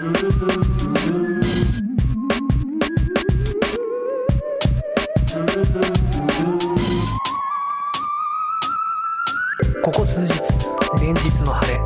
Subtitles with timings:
[0.00, 0.06] こ
[9.92, 10.32] こ数日
[11.02, 11.78] 連日の晴れ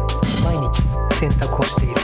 [0.45, 0.82] 毎日
[1.16, 1.95] 洗濯をしている。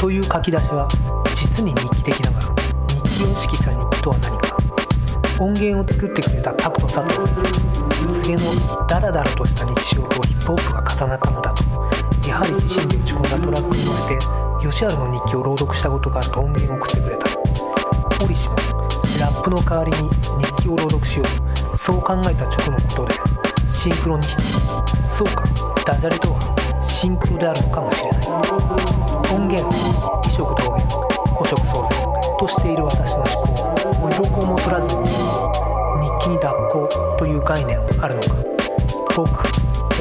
[0.00, 0.88] という書き出しは
[1.32, 2.46] 実に日記的ながら
[2.88, 4.56] 日記を指揮した日記とは何か。
[5.38, 7.28] 音源を作ってくれたタクト佐藤が
[8.12, 8.40] 告げの
[8.88, 11.54] ダラダラとした日常とヒップホップが重なったのだ。
[11.54, 17.26] とやはり自身で打ち込んだトラックに乗せて吉原の日記を朗読したことがあると音源を送ってくれた。
[18.24, 18.56] 折しも
[19.20, 20.08] ラップの代わりに
[20.44, 21.24] 日記を朗読しよ
[21.74, 21.76] う。
[21.76, 23.14] そう考えた直のことで
[23.68, 24.42] シンクロにして
[25.02, 25.44] そうか
[25.84, 28.20] ダジャレとはシンクロであるのかもしれない。
[29.34, 29.68] 音源
[30.26, 30.98] 異色同源
[31.34, 31.98] 古色創然
[32.38, 36.88] としている私の思考を色香も取らずに日記に脱行
[37.18, 38.28] という概念はあるのか。
[39.14, 39.44] 僕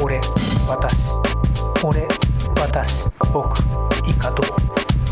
[0.01, 0.21] 俺
[0.70, 1.09] 私
[1.84, 2.07] 俺
[2.55, 3.57] 私僕
[4.07, 4.45] 以下どう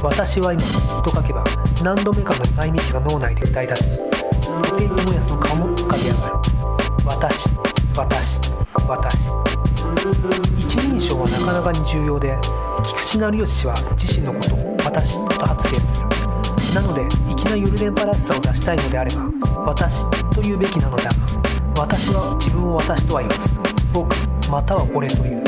[0.01, 0.61] 私は今
[1.03, 1.43] と書けば
[1.83, 3.83] 何度目かの前みきが脳内で歌い出し
[4.41, 6.35] 布袋寅泰の顔も浮かび上がる。
[7.05, 7.49] 私
[7.95, 8.39] 私
[8.87, 9.29] 私。
[10.57, 12.37] 一人称はなかなかに重要で
[12.83, 16.07] 菊池成吉氏は自身のことを私と発言する。
[16.73, 17.05] なので
[17.35, 19.23] 粋なヨルデンパラスさを出したいのであれば
[19.65, 21.03] 私と言うべきなのだ。
[21.03, 21.09] が
[21.75, 23.49] 私は自分を私とは言わず
[23.93, 24.15] 僕
[24.49, 25.43] または俺という。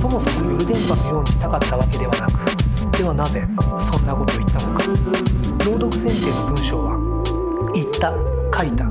[0.00, 2.47] そもそもヨルデンパのようにしたかったわけではなく
[2.98, 3.46] ではなぜ
[3.92, 4.82] そんなことを言ったのか。
[5.64, 6.98] 朗読前提の文章は
[7.72, 8.12] 言った
[8.52, 8.88] 書いた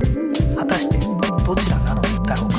[0.56, 0.98] 果たして
[1.44, 2.56] どちらなのだろうか。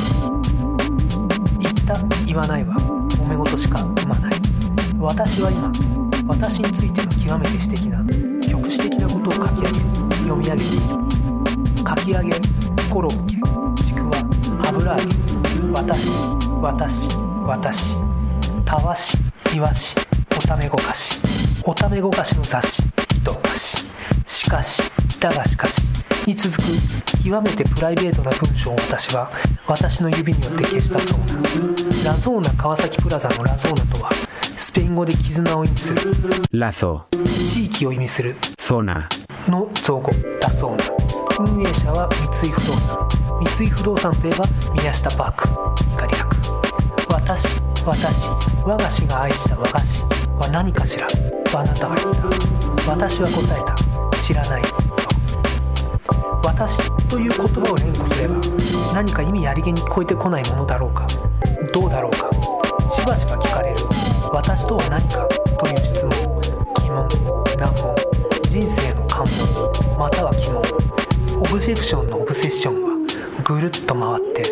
[1.60, 2.76] 言った言わないは
[3.18, 4.34] 揉め事しか生まない。
[5.00, 5.72] 私は今
[6.28, 8.06] 私についての極めて私的な
[8.48, 9.80] 局地的なことを書き上げ
[10.30, 10.86] 読み上げている。
[11.82, 12.30] 書き上げ
[12.94, 13.38] コロッケ
[13.84, 14.22] ちくわ
[14.70, 15.06] 油揚げ
[15.74, 16.12] 私
[16.62, 17.10] 私
[17.48, 17.96] 私。
[18.64, 19.18] たわし
[19.56, 19.96] いわし
[20.38, 21.29] おためごかし。
[21.66, 22.84] おためごかしの雑誌
[23.18, 23.86] 糸おかし
[24.26, 24.82] しかし
[25.20, 25.82] だがしかし
[26.26, 26.62] に続く
[27.24, 29.32] 極めてプライベートな文章を私は
[29.68, 31.20] 私の指によって消したそう。
[32.04, 34.12] なラゾーナ川崎プラザのラゾーナとは
[34.58, 36.12] スペイン語で絆を意味する。
[36.54, 38.36] Lazo, 地域を意味する。
[38.58, 39.04] zona,
[39.50, 40.84] の造語だそうな。
[41.40, 43.10] 運営者は三井不動産。
[43.58, 45.48] 三井不動産といえば宮下パーク。
[45.48, 46.36] 怒り役
[47.10, 47.48] 私
[47.86, 48.30] 私
[48.64, 50.19] 我が師が愛した和菓子。
[50.40, 51.08] は何かしら。
[51.54, 52.92] あなたは言った。
[52.92, 54.18] 私は答えた。
[54.18, 54.62] 知らない。
[54.62, 54.70] と
[56.44, 56.78] 私
[57.10, 58.36] という言葉を連呼すれば
[58.94, 61.06] 何か意味ありげに聞こえてこないものだろうか。
[61.74, 62.30] どうだろうか。
[62.90, 63.78] しばしば聞かれる。
[64.32, 66.42] 私とは何かという質問
[66.76, 67.08] 疑問
[67.58, 67.96] 難問
[68.50, 69.26] 人生の関
[69.92, 70.62] 門または疑問。
[71.40, 72.90] オブジェクションのオブセッションは
[73.44, 74.44] ぐるっと回って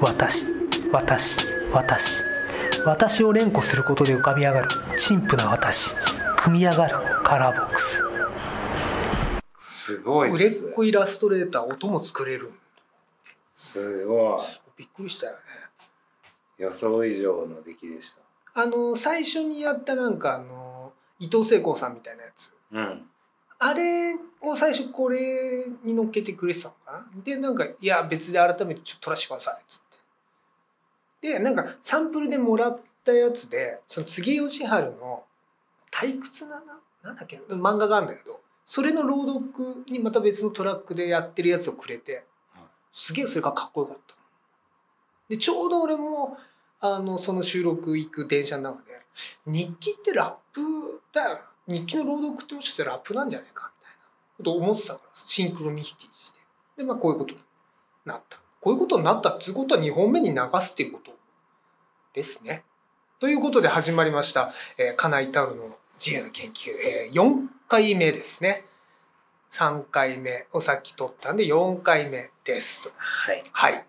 [0.00, 0.46] 私
[0.92, 2.27] 私私。
[2.84, 5.94] 私を連呼することで浮かび上がる陳腐な私
[6.36, 8.02] 組み上がるカラーボックス
[9.58, 10.72] すごいっ売れっす。
[10.72, 12.52] 子イラストレーター音も作れる
[13.52, 14.38] すごい。
[14.76, 15.38] びっくりしたよね
[16.58, 18.22] 予想以上の出来でした。
[18.54, 23.02] あの最初にやったなんかあの伊藤聖子さんみたいなやつうん。
[23.60, 29.87] あれを最初これに乗っけてくれてたのかなでなんか「いや別で改めてちょっと撮らせてください」っつって
[31.20, 35.24] でなんかサンプルでもらったやつでその柘義治の
[35.90, 42.24] 「退屈なな」なんだっけ漫画があるんだけどそれの朗読にまた別のトラックでやってるやつをくれて
[42.92, 44.14] すげえそれがかっこよかった。
[45.28, 46.38] でちょうど俺も
[46.80, 49.00] あのその収録行く電車の中で
[49.46, 51.40] 日記ってラップだよな。
[51.66, 53.98] 日記の朗読ってもしかしたらラップなんじゃないかみたいな
[54.38, 56.40] ことを思ってたからシンクロニシティして。
[56.78, 57.40] でまあこういうことに
[58.04, 61.12] なったこういうことになったっていうことは2本目に流すっていうこと
[62.14, 62.64] ですね
[63.20, 68.64] ということで始まりました「えー、金井太郎の自由な研究」えー、4回目ですね
[69.50, 73.42] 3回目をさっき取ったんで4回目ですはい。
[73.52, 73.84] はい。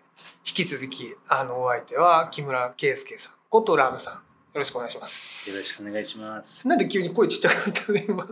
[0.46, 4.14] 引き続き、あの、お相手は木村圭介さんことラムさん。
[4.14, 4.20] よ
[4.54, 5.50] ろしくお願いします。
[5.50, 6.66] よろしくお願いします。
[6.66, 7.98] なんで急に声ちっちゃくなったの？
[7.98, 8.26] 今。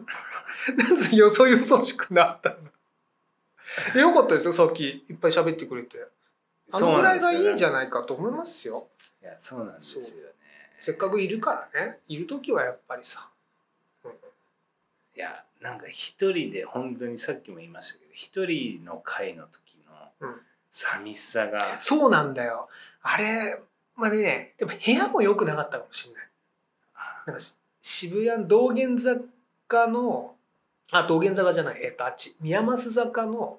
[0.76, 2.56] なんでよそよそしくなったの？
[3.94, 5.98] えよかったですよ、さっきいっぱい喋ってくれて。
[6.72, 8.88] あのぐらいがいいんじゃないかと思いますよ。
[9.22, 10.32] いや、そうなんですよね。
[10.80, 11.98] せっかくいるからね。
[12.08, 13.28] いるときはやっぱりさ。
[14.04, 19.78] うんいや、なんか一人で本当にさっきも言いましたけど、一人の会の時
[20.20, 22.68] のうん寂しさが、そうなんだよ。
[23.02, 23.58] あれ、
[23.96, 26.28] まあね、でも部屋も良くなかったかもしれない。
[27.26, 30.34] なんかし渋谷道玄坂の
[30.90, 33.58] あ道玄坂じゃないえっとあっち宮益坂の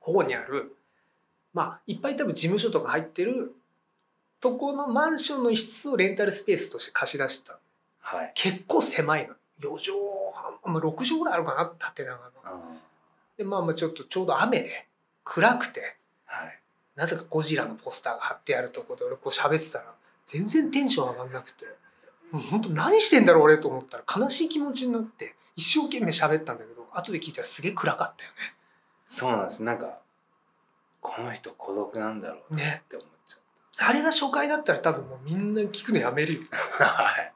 [0.00, 0.76] 方にある
[1.54, 3.54] まあいっぱい多分事務所とか入ってる
[4.40, 7.58] とこのマンションの一室をレンタルスペースとして貸し出した。
[8.00, 8.32] はい。
[8.34, 9.34] 結構狭いの。
[9.60, 9.96] 4畳
[10.62, 12.22] 半、まあ、6畳ぐらいあるかな縦長の。
[12.44, 12.60] あ
[13.38, 14.86] でまあまあちょっとちょうど雨で
[15.22, 15.96] 暗くて。
[16.26, 16.60] はい。
[16.96, 19.86] なぜかゴジラのポスターが貼ってあるところで俺こう喋ってたら
[20.26, 21.64] 全然テンション上がんなくて。
[22.30, 28.30] もう本当何してんだろう俺と思ったら悲しい気持ちになって一生懸命喋ったんだけど後で聞いたらすげえ暗かったよ
[29.06, 29.62] そうなんです。
[29.62, 29.98] なんか
[31.04, 32.64] この人孤独なんだろうなね。
[32.64, 33.40] ねって思っちゃっ
[33.86, 36.40] あれが初回だったら多分もうみんな聞くのやめるよ。
[36.78, 37.32] たはい。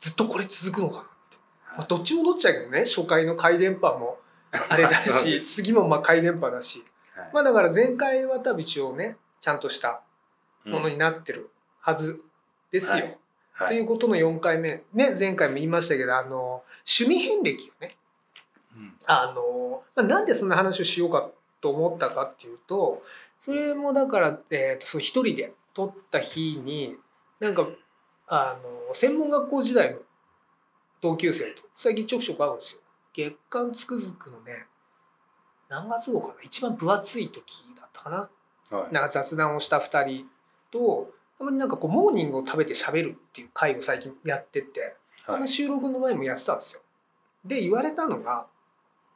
[0.00, 1.36] ずっとこれ続くのかなって。
[1.78, 4.18] まあ、どっちもどっちだけどね初回の回電波も
[4.68, 6.84] あれだし次もまあ回電波だし。
[7.14, 7.30] はい。
[7.32, 10.02] まあだから前回は多分一応ねちゃんとした
[10.64, 11.50] ものになってる
[11.80, 12.20] はず
[12.72, 13.04] ですよ。
[13.04, 13.18] はい。
[13.52, 14.82] はということの4回目。
[14.92, 17.96] ね前回も言いましたけどあの趣味遍歴をね。
[18.74, 18.96] うん。
[19.06, 21.30] あの、まあ、なんでそんな話をしようか
[21.62, 23.02] と思ったかっていうと
[23.40, 26.96] それもだから、えー、と一人で撮った日に
[27.40, 27.66] なんか
[28.26, 29.98] あの専門学校時代の
[31.00, 32.80] 同級生と最近ちょくちょく会うんですよ。
[33.14, 34.66] 月刊つくづくのね
[35.68, 36.34] 何月号かな？
[36.42, 38.76] 一番分厚い時だったかな？
[38.76, 40.26] はいなんか雑談をした2人
[40.70, 44.94] とたまになんかこうモーニングを食べて喋るっていう会を最近やってて、
[45.26, 46.82] あの収録の前もやってたんですよ。
[47.44, 48.46] で言われたのが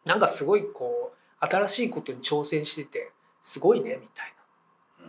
[0.05, 4.35] なんかすごいこう新しいことに挑戦しててすごいねみたい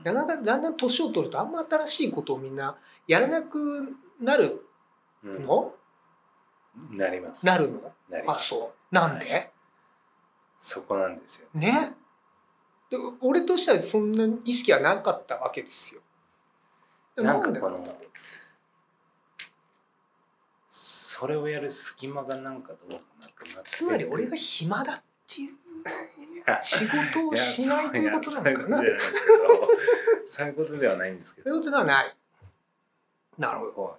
[0.04, 0.14] な。
[0.14, 2.76] だんだんだんだん年を取るとあんま新しいことをみんな
[3.08, 4.66] やらなくなる
[5.24, 5.46] うん。
[5.46, 5.74] の、
[6.92, 7.46] なります。
[7.46, 7.82] なるの？
[8.10, 8.50] あなります。
[8.50, 8.96] そう。
[8.96, 9.48] なんで、は
[10.60, 11.48] そこなんですよ。
[11.54, 11.96] ね。
[12.90, 16.02] で俺としてはそんな意識はなかったわけですよ。
[17.16, 17.84] なんかでこの
[20.68, 25.56] それをやる隙間がなんかどうもなくなってつまり俺が暇だっていう
[26.62, 28.84] 仕事をしないということなのかな。
[30.25, 32.16] そういうことじゃないんですけどそういうことではない。
[33.38, 33.98] なるほど。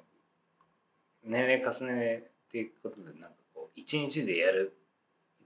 [1.24, 4.78] 年齢重ねていくことでなんかこう一日でやる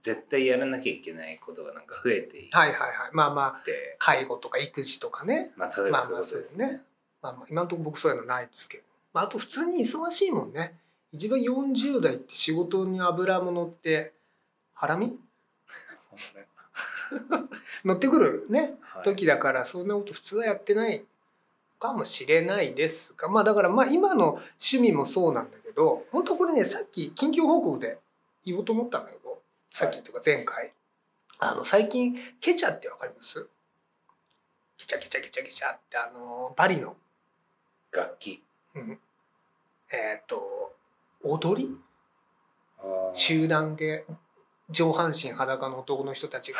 [0.03, 2.89] 絶対やらなきゃいけないことがなんか増えていっはいはいはい。
[3.13, 5.51] まあまあ、て、介護とか育児とかね。
[5.55, 6.21] まあ、例えばそうでね。
[6.21, 6.81] ですすね。
[7.21, 8.83] まあまあ、今のところ僕そういうのないですけど。
[9.13, 10.77] まあ、あと普通に忙しいもんね。
[11.13, 14.13] 一番40代って仕事に油も乗って、
[14.73, 15.17] ハラミ？
[17.85, 18.77] 乗ってくるね。
[18.81, 19.03] はい。
[19.03, 21.03] 時だからそんなこと普通はやってない
[21.79, 27.99] かもしれないですがまあだからまあ今の趣味もそうなんだけど本当これねさっき近況報告で
[28.45, 29.41] 言おうと思ったんだけど
[29.73, 30.71] さっきというか前回、
[31.39, 33.47] あの最近ケチャってわかります？
[34.77, 36.95] ケチャケチャケチャケチャってあのバリの、
[37.91, 38.43] 楽器。
[38.75, 38.99] うん。
[39.91, 40.75] えっ、と
[41.23, 41.77] 踊り？
[43.13, 44.05] 集団で
[44.69, 46.59] 上半身裸の男の人たちが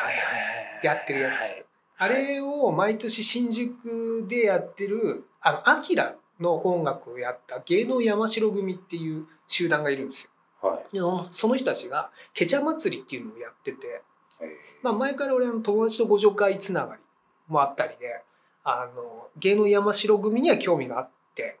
[0.82, 1.42] やってるやつ。
[1.42, 1.64] はい
[1.96, 10.68] あれを毎年新宿でやってるあのアキラの音楽をやった芸能山城組っていう集団がいるんですよ。
[10.68, 10.96] はい。
[10.96, 14.02] でその人たちがケチャ祭りっていうのをやってて、
[14.40, 14.50] はい。
[14.82, 17.02] まあ、前から俺あの友達とご助会つながり
[17.46, 18.22] もあったりで
[18.64, 21.58] あの芸能山城組には興味があって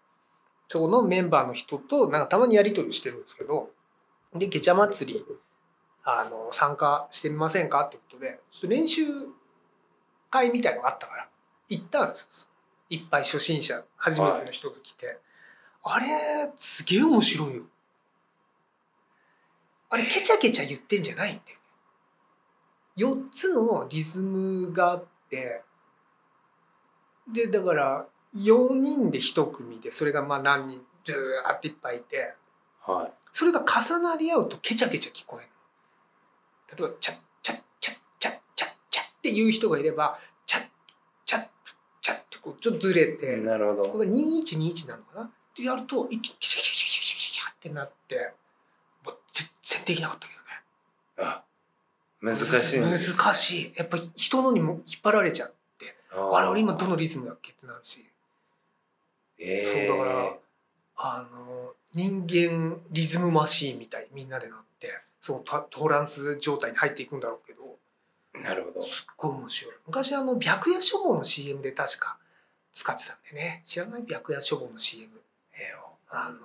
[0.68, 3.70] そこのメンバーの人となんかたまにやり取りしてるんですけど
[4.34, 5.24] でケチャ祭り
[6.04, 7.86] あの参加してみませんか？
[7.86, 9.02] ってことでちょっと練習
[10.30, 11.28] 会みたいのがあったから
[11.68, 12.48] 行ったんです。
[12.90, 15.18] いっぱい初心者初めての人が来て、
[15.82, 16.06] あれ
[16.56, 17.62] すげえ面白いよ。
[19.90, 21.52] あれケチャケチャ言ってんじゃないんだ
[22.96, 25.62] よ4つのリズムがあって
[27.32, 28.06] でだから
[28.36, 32.34] 4人で1組でそれがまあ何人ずーっていっぱいいて
[32.84, 33.12] はい。
[33.30, 35.48] それが重なり合うとケチャケチャ聞こえる
[36.78, 40.62] 例えばチャッチャッチャッチャッチャッチャッっていう人がいればチャッ
[41.26, 41.46] チャッ
[42.00, 43.82] チャッってこうちょっとずれて、なるほど。
[43.84, 45.22] ここが2121なのかな？
[45.22, 48.32] ってやると一気にキシャキシャキシャキシャキシャってなって
[49.04, 51.42] もう全然できなかったけどねあ
[52.20, 55.54] 難しい難しいやっぱり人のにも引っ張られちゃう
[56.12, 58.04] あーあれ俺今どのリズムだっけってなるし
[59.38, 60.32] えーそうだから
[60.96, 64.73] あの人間リズムマシーンみたいにみんなでなって
[65.24, 67.78] そのトトランス状態に入っていくんだろうけど
[68.42, 68.82] なるほど。
[68.84, 69.74] すっごい面白い。
[69.86, 72.18] 昔あの白夜処方の CM で確か
[72.74, 73.62] 使ってたんでね。
[73.64, 75.08] 知らない白夜処方の CM
[75.54, 75.72] え
[76.10, 76.36] あの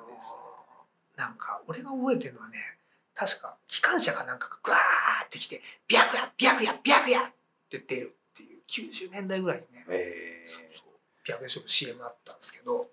[1.18, 2.78] なんか俺が覚えてるのはね
[3.14, 7.32] 確か機関車かなんかがグワーってきて「白夜白夜白夜!」っ
[7.68, 9.86] て出るっていう90年代ぐらいにね。
[9.90, 11.00] えーそうそう。
[11.26, 12.90] 白夜処方 CM あったんですけど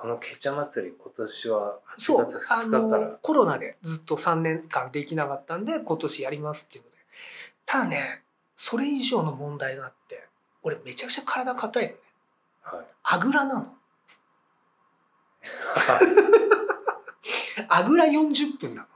[0.00, 3.08] このケチャ祭り今年は8そう月あ2日から。
[3.08, 6.96] のコロナでずっと3年間できなかったんで今年やりますっていうので。
[7.66, 8.22] ただね
[8.54, 10.28] それ以上の問題があって
[10.62, 11.96] 俺めちゃくちゃ体硬いのね。
[12.62, 12.84] はい。
[13.02, 13.74] あぐらなの。
[17.68, 18.88] あぐら40分なの。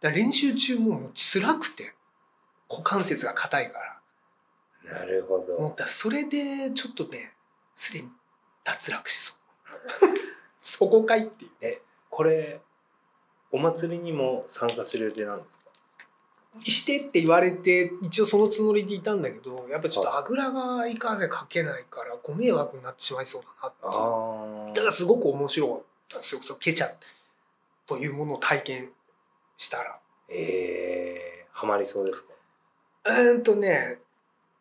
[0.00, 1.94] だ練習中ももう辛くて
[2.68, 4.00] 股関節が硬いから。
[4.92, 5.60] なるほど。
[5.60, 7.34] もうだそれでちょっとね
[7.74, 8.10] すでに
[8.64, 9.35] 脱落しそう
[10.62, 11.80] そこかいっていう。
[12.10, 12.60] これ、
[13.52, 15.66] お祭りにも参加する予定なんですか？
[16.64, 23.72] してって言われて一応そのつもりでいたんだけどやっぱちょっとあぐらがいかんせんかけないからご迷惑になってしまいそうだなっ
[24.72, 24.72] て。
[24.72, 26.40] だからすごく面白かったんですよ。
[26.42, 26.88] そのケチャ
[27.86, 28.90] というものを体験
[29.58, 29.98] したら。
[30.28, 32.32] えー、ハマりそうですか？
[33.04, 34.00] うーんとね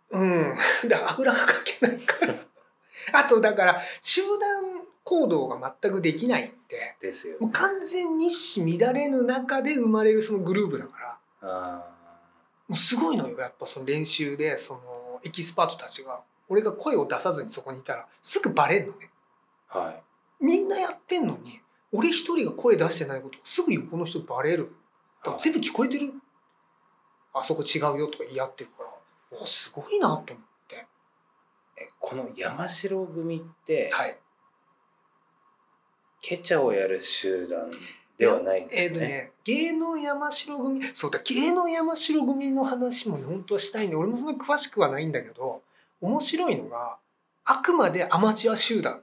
[0.10, 0.58] うん。
[0.88, 2.36] だからあぐらがかけないから。
[3.14, 11.18] あとだから集団行動が全くできないんでですよ、もう完全に一糸乱れぬ中で生まれるそのグループだから。
[11.42, 11.96] あ
[12.68, 19.12] もうすごいのよやっぱその練習でそのエキスパートたちが俺が声を出さずにそこにいたらすぐバレんのね。
[19.72, 20.04] ーはい。
[20.44, 24.72] みんなやってんのに俺一人が声出してないことすぐ横の人にバレる。
[25.24, 26.12] だから全部聞こえてる。
[27.32, 28.90] あそこ違うよとか言い合ってるから。
[29.40, 30.88] おすごいなと思って。
[31.78, 34.18] えこの山城組って、はい
[36.27, 37.70] ケチャをやる集団
[38.17, 39.08] ではないですえっ、とよね。
[39.10, 45.62] ね芸能山城組そうだ芸能山城組の話もね本当はしたいんで俺もそんな詳しくはないんだけど
[46.01, 46.98] 面白いのが
[47.44, 49.01] あくまでアマチュア集団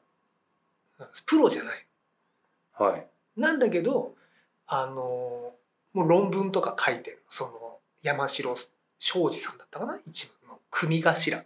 [1.24, 1.86] プロじゃない
[2.76, 3.06] はい。
[3.36, 4.16] なんだけど
[4.66, 5.52] あの
[5.92, 7.52] もう論文とか書いてるその
[8.02, 8.52] 山城
[8.98, 9.96] 庄司さんだったかな？
[10.04, 11.44] 一部の組頭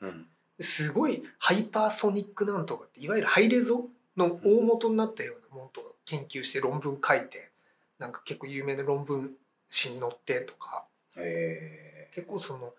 [0.00, 0.26] うん。
[0.60, 3.84] すごいハイパーソニックなんとかっていわゆるハイレゾ
[4.18, 7.50] の大元になったようなものとか研究して論文書いて
[7.98, 9.30] なんか結構有名な論文
[9.70, 10.84] 誌に載ってとか。
[11.16, 12.74] え結構その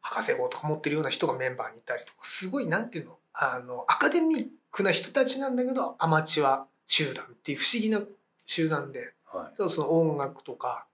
[0.00, 8.00] 博士号とか持ってるような人がメンバーにいたりとかすごいなんていうのあのアカデミックな人たちなんだけどアマチュア集団っていう不思議な
[8.46, 9.52] 集団でー、はい。
[9.56, 10.86] そうその音楽とか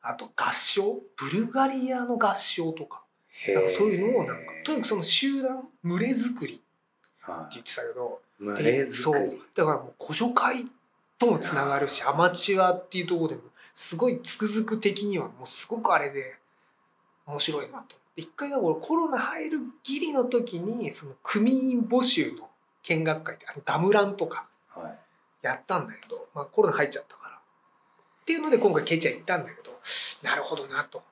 [0.00, 3.04] あと合唱ブルガリアの合唱とか
[3.46, 6.62] へなんかそういうのをなんかーとにかくその集団群れ作り
[7.26, 8.44] 言ってたけどい。
[8.44, 9.42] 群でれ作そうり。
[9.54, 10.66] だからもう古書会
[11.18, 16.36] ともつながるしアマチュアっていうところでもすごいつくづく的にはもうすごくあれで
[17.26, 22.48] 面白いなと一回だから俺コロナ入るギリの時にその組員募集の
[22.82, 24.98] 見学会ってあのダムランとかはい。
[25.46, 27.40] やったんだけど、まあ、コロナ入っちゃったからっ
[28.24, 29.70] ていうので今回ケチャ行ったんだけど
[30.22, 31.02] なるほどなと、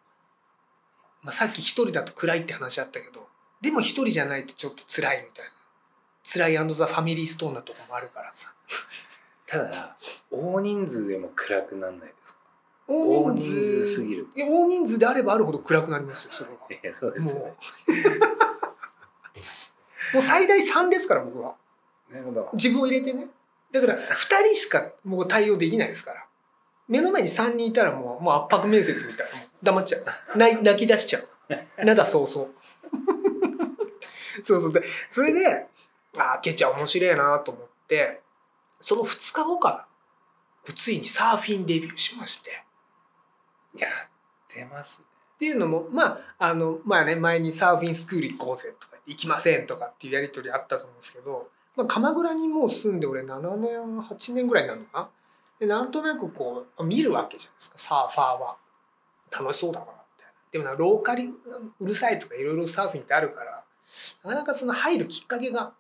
[1.23, 3.27] まあ、さっき一人だと暗いって話あったけど
[3.61, 5.51] でも一人じゃないとちょっと辛いみたいな
[6.25, 8.53] 辛いザ・ファミリーストーンなとこもあるからさ。
[9.47, 9.97] ただ、
[10.31, 12.39] 大人数でも暗くならないですか？
[12.89, 14.27] 大大人数すぎる。
[14.35, 16.57] いや大人数であればあるほど暗くなりますよそれは。
[16.83, 17.55] えーそうですよもね
[20.13, 20.15] う。
[20.15, 21.55] もう最大3ですから僕は。
[22.11, 22.51] なるほど。
[22.55, 23.29] 自分を入れてね。
[23.73, 24.05] だから2
[24.45, 26.27] 人しかもう対応できないですから。
[26.89, 29.33] 目の前に3人いたらもうもう圧迫面接みたいな。
[29.63, 30.05] 黙っちゃう。
[30.37, 31.29] 泣き出しちゃう。
[31.85, 32.55] なだそうそう。
[34.43, 34.73] そうそう。
[34.73, 35.67] でそれで
[36.19, 38.21] ああケチャ面白いなと思って
[38.81, 39.87] その2日後か
[40.67, 42.65] らついにサーフィンデビューしまして。
[43.77, 43.91] やっ
[44.49, 45.07] てますね。
[45.37, 55.09] っていうのもまああのまあね前にサーフィンスクール行こうぜとか行きませんとかっていうやり取りあったと思うんですけど、まあ、鎌倉にもう住んで俺7年8年ぐらいになるのかな。
[55.59, 57.79] でなんとなくこう見るわけじゃないですか。
[57.79, 58.57] サーファーは。
[59.33, 60.33] 楽しそうだなみたいな。
[60.53, 61.31] でもなローカル
[61.81, 63.65] うるさいとかいろいろサーフィンってあるから
[64.25, 65.73] なかなかその入るきっかけが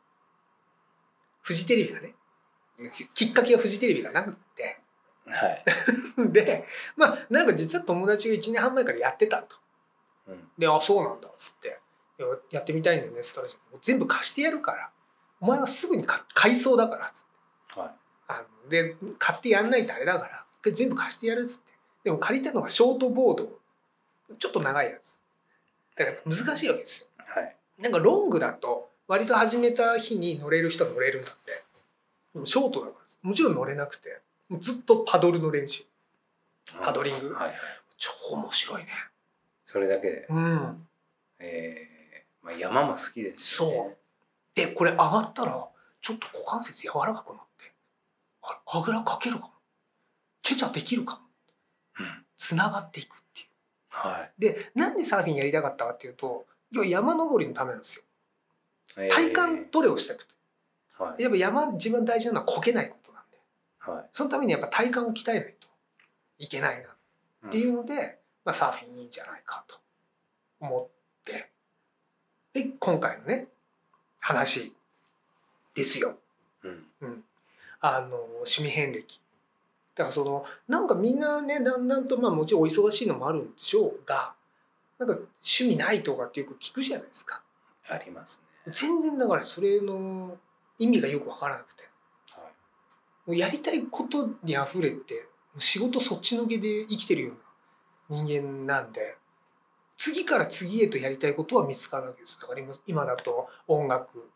[1.43, 2.15] フジテレビがね
[2.95, 4.79] ききっかけがフジテレビがなくって
[5.27, 5.65] はい。
[6.33, 6.65] で
[6.97, 9.57] まあなんか実は友達が1年半前からやってたと。
[10.27, 10.51] うん。
[10.59, 11.81] で、あ、そうなんだ、っつって。
[12.19, 13.49] いややってみたいんだよね、っつったら、
[13.81, 14.91] 全部貸してやるから。
[15.41, 17.25] お前はすぐにか買いそうだから、つっ
[17.75, 17.81] て。
[17.81, 17.91] はい。
[18.29, 21.73] あので、買ってやんないとあれだから、で全部貸してやる、っつって。
[22.05, 23.61] でも借りたのがショートボード。
[24.39, 25.21] ちょっと長いやつ。
[25.97, 27.09] だから難しいわけですよ。
[27.19, 27.57] はい。
[27.79, 31.53] なんかロングだと、割と始めた日に乗れる人は乗れるんだって。
[32.35, 34.21] でもショートだから、もちろん乗れなくて、
[34.61, 35.85] ずっとパドルの練習。
[36.83, 37.55] パドリングはいはい。
[37.97, 38.89] 超面白いね。
[39.65, 40.27] それだけで。
[40.29, 40.87] うん。
[41.39, 43.71] えー、まあ山も好きですし、ね。
[43.71, 43.97] そう。
[44.55, 45.67] で、これ上がったら、
[46.01, 47.73] ちょっと股関節柔らかくなって、
[48.43, 49.53] ああぐらかけるかも。
[50.43, 51.21] ケチャできるかも。
[52.01, 52.25] うん。
[52.37, 53.45] つながっていくってい
[53.91, 54.41] はう。
[54.41, 58.03] で、なんでサーフィンやりたかったかっていうと、要は山登りのためなんですよ。
[58.97, 59.09] い。
[59.09, 60.29] 体幹トレをしたくて。
[60.31, 61.23] えーはい。
[61.23, 63.39] やっぱ山、自分大事なのはこけないことなんで。
[63.79, 64.09] はい。
[64.13, 65.69] そのためにやっぱ体幹を鍛えないと
[66.39, 69.79] いけないなっていうので、まあ、サーフィンいいんじゃないかと
[70.61, 71.49] 思って
[72.53, 73.49] で今回のね
[74.21, 74.73] 話
[75.75, 76.19] ですよ。
[76.63, 76.69] う
[77.07, 77.25] ん。
[77.81, 79.21] あの趣味遍歴
[79.97, 84.35] だからそのなんかみんなねだんだんとまあもちろんお忙しいのもあるんでしょうが
[84.99, 87.43] なんか趣味ないとかってよく聞くじゃないですか
[87.89, 88.52] ありますね。
[88.71, 90.37] 全然だからそれの
[90.79, 91.83] 意味がよくわからなくて。
[92.31, 92.43] はい
[93.25, 97.33] もうやりたいことにあふれて仕事そっちのけで生きてるよ
[98.09, 99.17] うな人間なんで
[99.97, 102.37] 次から次へとやりたいことは見つかるわけです。
[102.41, 104.29] だから今今だと音楽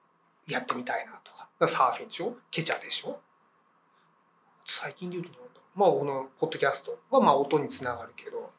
[0.47, 1.49] やってみたいなとか。
[1.66, 2.37] サーフィンでしょ？
[2.52, 3.18] ケチャでしょ？
[4.64, 8.52] 最近で言うとまあこのポッドキャストはまあ音につながるけど。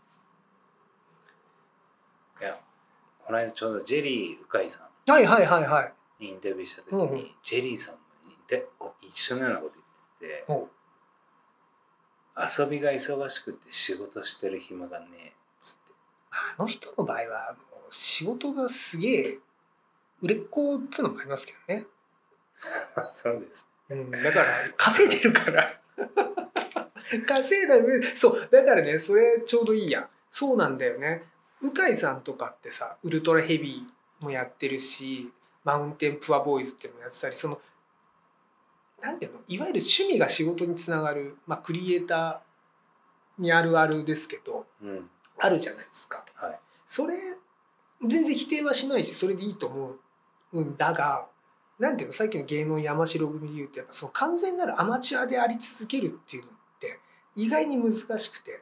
[2.42, 2.60] いや、
[3.26, 5.84] この間ちょうどジェリー・うかいさはいはいはいは
[6.20, 6.26] い。
[6.28, 9.74] インタビューした時に、ジェリーさんも似てこう一緒のようなこと
[10.20, 10.68] 言ってて、お
[12.38, 15.94] 遊びが忙しくて仕事してる暇がねえっつって。
[16.32, 17.56] あの人の場合は
[17.90, 19.38] 仕事がすげえ
[20.22, 21.86] 売れっ子っつうのもありますけどね。
[23.14, 23.70] そうです。
[23.90, 25.80] うん、だから稼いでるから。
[27.26, 31.24] 稼いだ上でそうだからねそれちょうどいいやそうなんだよね。
[31.62, 35.32] 鵜飼さんとかってさウルトラヘビーもやってるし
[35.64, 37.60] マウンテンプアボーイズっていうのもやってたりその
[39.02, 39.40] なんていうの？
[39.48, 45.10] いわゆる趣味が仕事につながる、まあ、クリエイターにあるあるですけどうん。
[45.40, 46.26] あるじゃないですか。
[46.34, 46.60] はい。
[46.88, 47.14] それ
[48.06, 49.92] 全然否定はしないしそれでいいと思
[50.54, 51.28] うんだが
[51.78, 52.14] なんていうの？
[52.14, 57.00] さっきの芸能山城組で言うとやっぱその完全なるアマチュアであり続けるっていうのって
[57.36, 58.62] 意外に難しくて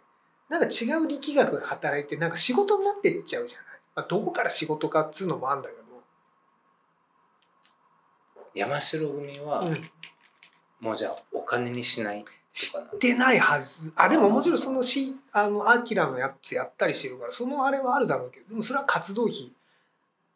[0.49, 5.75] なんか違う力学が働いてなんか仕事になってっちゃうじゃない、まあ、どこから仕事かっつうのもあるんだけ
[8.55, 9.89] 山城組は、ど、うん、
[10.79, 12.91] もうじゃあお金にしないとかな。
[12.99, 13.91] 出ないはず。
[13.97, 19.51] あでももちろんそのしあのアキラのやつやったりしてるからそのあれはあるだろうけどでもそれは活動費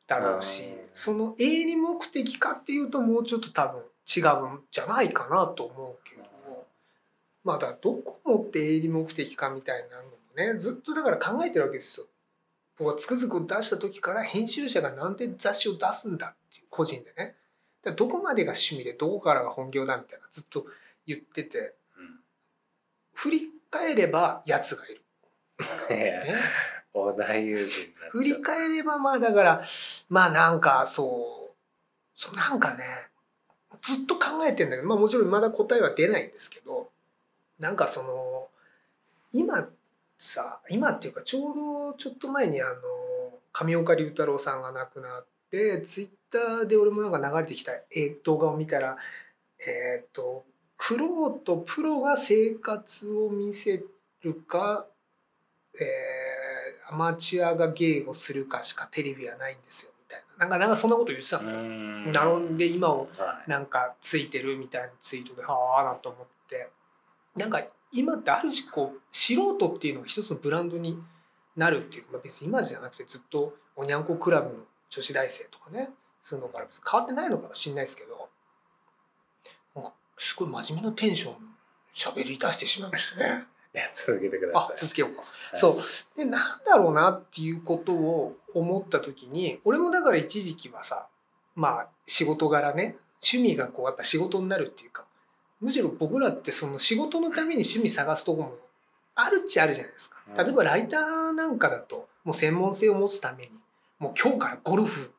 [0.06, 0.78] だろうしうん。
[0.92, 6.24] その営利目的かっていうともうちょっと多分違うんじゃないかなと思うけど。
[7.46, 10.10] まあだからどこもって営利目的かみたいなのも
[10.54, 12.06] ねずっとだから考えてるわけですよ。
[12.80, 17.36] 僕はつくづく出した時から編集者がなんで雑誌を出すんだっていう個人でね。
[17.96, 20.66] どこまでが趣味でどこからが本業だみたいなずっと
[21.06, 22.20] 言っててうん
[23.14, 25.02] 振り返ればやつがいる。
[25.90, 26.24] ね、
[28.12, 29.66] 振り返ればまあだから
[30.10, 31.56] まあなんかそう
[32.16, 32.86] そうなんかね
[33.82, 36.90] ずっと考えてんだけどまあもちろんまだ答えは出ないんですけど
[37.60, 38.48] なんかその
[39.34, 39.68] 今
[40.20, 42.74] さ今っていうかちょうどちょっと前にあの
[43.54, 48.98] 上岡龍太郎さんが亡くなってツイッターで俺もなんか流れてきたえ動画を見たら
[49.60, 50.46] えっ、と
[50.78, 53.84] クローとプロが生活を見せ
[54.22, 54.86] るか
[55.74, 56.40] えー
[56.92, 60.48] アマチュアが芸をするかしかテレビはないんですよみたいな。
[60.48, 62.12] なんかなんかそんなこと言ってたうの、ん。
[62.12, 63.50] なので今をはい。
[63.50, 66.70] なんかついてるみたいなツイートではあなと思って。
[67.36, 71.02] なんか今ってある種こう素人っていうのが一つのブランドに
[71.56, 74.56] なるっていうか、まあ、別に今じゃなくてずっとおにゃんこクラブの
[74.90, 75.90] 女子大生とかね
[76.22, 78.30] そういうのから別に変わってないのかもしれないですけど
[79.76, 81.34] なんかすごい真面目なテンション
[81.94, 83.46] 喋り出してしまいましたね。
[83.74, 85.22] いや続けてくだあさい続けようか。
[85.22, 91.08] はいそうでなんだろうなっていうことを思った時に俺もだから一時期はさ
[91.56, 95.06] まあ仕事柄ね趣味がこうやっぱ仕事になるっていうか
[95.60, 98.56] むしろ僕らってその仕事のために趣味探すとこも
[99.16, 100.18] あるっちゃあるじゃないですか。
[100.30, 100.46] うん。
[100.46, 103.52] 例えばライターなんかだともう専門性を持つために
[104.00, 105.14] もう今日からゴルフ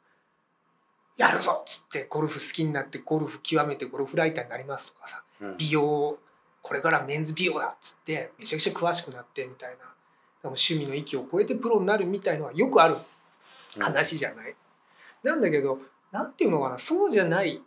[1.16, 5.56] やるぞっつってゴルフ好きになってゴルフ極めてゴルフライターになりますとかさうん。
[5.58, 6.18] 美容
[6.62, 9.90] これからメンズ美容だっつってめちゃくちゃ詳しくなってみたいな。
[10.42, 12.96] 趣味の域を超えてプロになるみたいのはよくある
[13.78, 14.54] 話じゃない、
[15.22, 15.78] なんだけど
[16.10, 17.60] なんていうのかなそうじゃない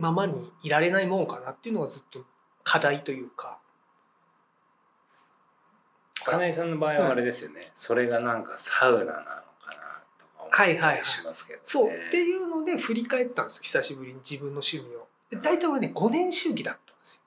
[0.00, 2.24] ままにいられないもんかなっていうのがずっと
[2.64, 3.58] 課題というか。
[6.24, 9.42] 金井さんの場合はあれですよね、それがなんかサウナなのかな
[10.18, 11.88] とか思ったりしますけどね、そう。
[11.88, 13.62] っていうので振り返ったんですよ。
[13.62, 15.06] 久しぶりに自分の趣味を。
[15.30, 17.20] で大体俺ね5年周期だったんです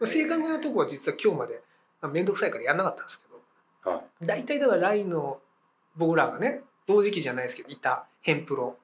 [0.00, 0.06] よ。
[0.06, 1.60] 正確なとこは実は今日まで
[2.00, 3.24] まあ面倒くさいからやんなかったんですけ
[3.84, 3.90] ど。
[3.90, 4.26] はい。
[4.26, 5.40] 大体だから LINE の
[5.96, 8.76] 僕らがね同時期じゃないですけどいたヘンプロ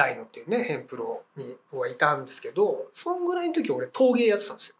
[0.00, 4.74] ライノっていうねヘンプロに僕はいたんですけどそんぐらいの時俺陶芸やってたんですよ。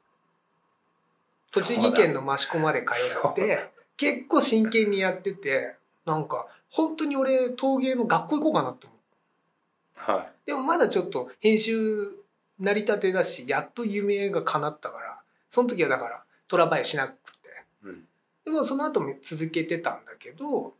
[1.52, 2.92] 栃木県の益子まで通
[3.28, 5.74] って結構真剣にやってて
[6.06, 10.32] なんか本当に俺陶芸の学校行こうかなって思ってはい。
[10.46, 12.12] でもまだちょっと編集
[12.58, 17.38] 成り立てだしやっと夢が叶ったからその時はだからトラバイしなくて。
[17.84, 18.04] うん。
[18.44, 20.74] でもその後も続けてたんだけど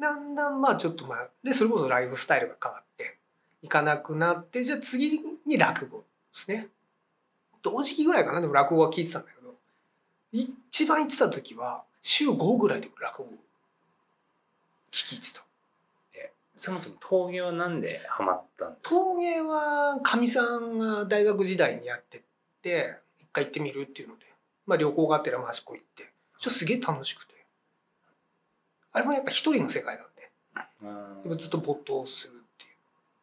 [0.00, 3.18] だんだんまあちょっとまあでそれこそライフスタイルが変わって
[3.64, 6.68] いかなくなってじゃあ次に落語ですね。
[7.62, 8.42] 同時期ぐらいかな。
[8.42, 9.54] でも落語は聞いてたんだけど。
[10.32, 13.30] 一番行ってた時は週5ぐらいで落語
[14.92, 15.42] 聞いてた。
[16.56, 18.90] そもそも陶芸はなんでハマったんですか？
[18.90, 22.20] 陶芸はかみさんが大学時代にやってっ
[22.62, 24.26] て一回行ってみるっていうので、
[24.66, 26.04] まあ、旅行がてら益子行って。
[26.38, 27.34] ちょっとすげえ楽しくて。
[28.92, 30.30] あれもやっぱ一人の世界なんで。
[31.30, 31.38] うん。
[31.38, 32.33] ずっと没頭する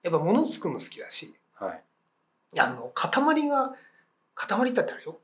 [0.03, 1.81] やっぱ物作るの好きだしはい。
[2.59, 3.73] あの塊が
[4.35, 5.19] 塊ってあったらよ。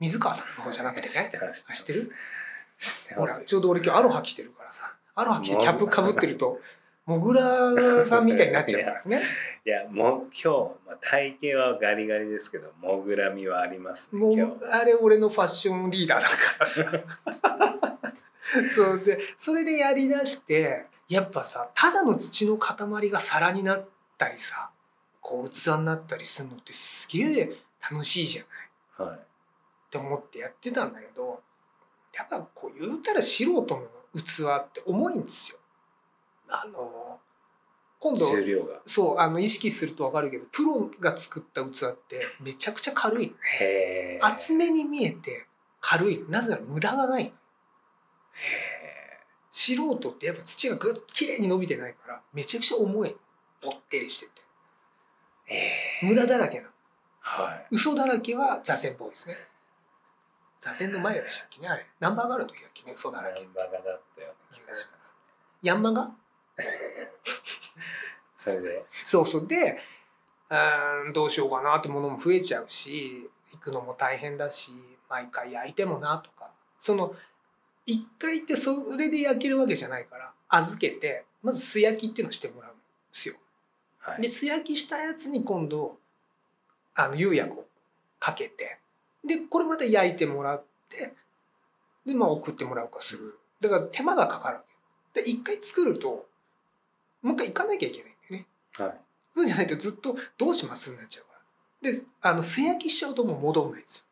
[0.00, 1.08] 水川さんの方じゃなくてね。
[1.72, 2.12] 知ってる
[3.16, 4.94] ほらちょうど俺今日アロハ着てるからさ。
[5.14, 6.60] アロハ着てキャップかぶってると
[7.06, 9.22] モグラさんみたいになっちゃうからね。
[9.64, 10.48] いやもう今日、
[10.86, 16.84] まあ、体型はガリガリですけどもぐらみはありますねもうあれ俺のファッションリーダーだからさ。
[18.74, 23.84] そうでそれでやりだしてやっぱさただの土の塊が皿になっ
[24.18, 24.70] たりさ
[25.20, 27.56] こう器になったりするのってすげえ
[27.90, 28.42] 楽しいじゃ
[28.98, 29.08] ない？
[29.10, 29.18] はい。
[29.18, 29.20] っ
[29.90, 31.40] て思ってやってたんだけど
[32.14, 33.82] やっぱこう言うたら素人の
[34.14, 35.58] 器って重いんですよ。
[36.50, 37.18] あの
[38.00, 38.80] 今度重量が。
[38.86, 43.34] そうあの意識すると分かるけどプロが作った器ってめちゃくちゃ軽い。
[43.60, 43.64] へ
[44.16, 44.18] え。
[44.22, 45.46] 厚めに見えて
[45.80, 46.24] 軽い。
[46.28, 47.24] なぜなら無駄がない。
[47.24, 47.32] へ
[49.50, 53.16] 素人ってやっぱ土がぐっきれいに伸びてないからめちゃくちゃ重い
[53.60, 54.32] ぽってりしてて。
[55.48, 55.58] えへ
[56.02, 56.70] え無駄だらけなの。
[57.20, 57.66] はい。
[57.70, 59.36] 嘘だらけは座禅ボーイですね。
[60.60, 61.86] 座禅の前でしたっけねあれ。
[62.00, 63.82] ナンバーがある時だっけね嘘だらけナンバーがだっ
[64.16, 65.14] たような気がします
[65.62, 66.10] ヤンマが？
[68.36, 68.84] それで？
[69.04, 69.46] そうそう。
[69.46, 69.78] で
[70.50, 74.72] うーんどうしようかなってものも増えちゃうし行くのも大変だし
[75.08, 76.50] 毎回焼いてもなとか。
[76.78, 77.14] その
[77.86, 83.34] 一回行ってそれで焼けるわけじゃないから預けてまず素焼きっていうのをしてもらうんですよ。
[84.08, 84.22] はい。
[84.22, 85.98] で素焼きしたやつに今度
[86.94, 87.66] あの釉薬を
[88.18, 88.78] かけて
[89.24, 91.14] でこれまた焼いてもらって
[92.06, 93.38] でまあ送ってもらうかする。
[93.60, 94.62] だから手間がかかるわ
[95.14, 95.22] け。
[95.22, 96.26] で一回作ると
[97.22, 98.46] もう一回行かなきゃいけないんだよね。
[98.78, 99.00] はい。
[99.34, 100.90] そうじゃないとずっとどうします？
[100.90, 101.38] になっちゃうか
[101.82, 101.92] ら。
[101.92, 104.06] であの素焼きしちゃうともう戻んないんです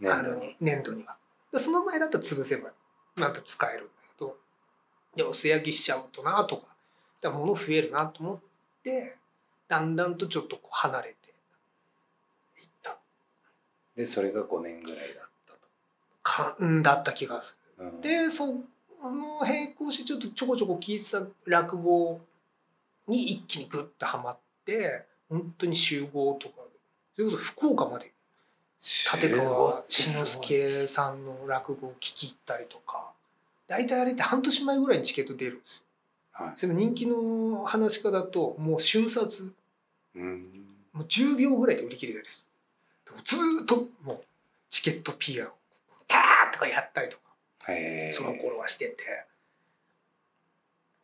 [0.00, 0.10] よ。
[0.10, 0.56] 粘土に。
[0.60, 1.16] 粘土には。
[1.52, 2.70] でその前だと潰せば
[3.16, 4.36] また使えるんだけど
[5.16, 6.64] でも素焼きしちゃうとなとか。
[7.20, 8.38] だから物増えるなと思っ
[8.82, 9.16] て
[9.68, 11.30] だんだんとちょっとこう離れて
[12.60, 12.98] いった。
[13.96, 15.54] でそれが5年ぐらいだった
[16.22, 18.00] かんだった気がすと、うん。
[18.00, 18.00] る。
[18.00, 18.62] でその
[19.42, 22.20] 並行してちょっとちょこちょこ聞いてた落語
[23.06, 26.54] に一気にグッとはまって本当に集合とか。
[27.16, 28.12] それこそ福岡まで
[28.78, 33.10] 立川志の輔さんの落語を聞き入ったりとか。
[33.68, 35.84] 大体あれって半年前ぐらいにチケット出るんですよ。
[36.40, 36.52] はい。
[36.56, 39.52] その人気の話し家だともう瞬殺。
[40.16, 40.66] うん。
[40.92, 42.46] もう10秒ぐらいで売り切れたりす。
[43.06, 43.14] る。
[43.24, 44.24] ずーっともう
[44.70, 45.52] チケット PR を
[46.08, 47.22] ターッとかやったりとか
[48.10, 49.04] その頃はしてて。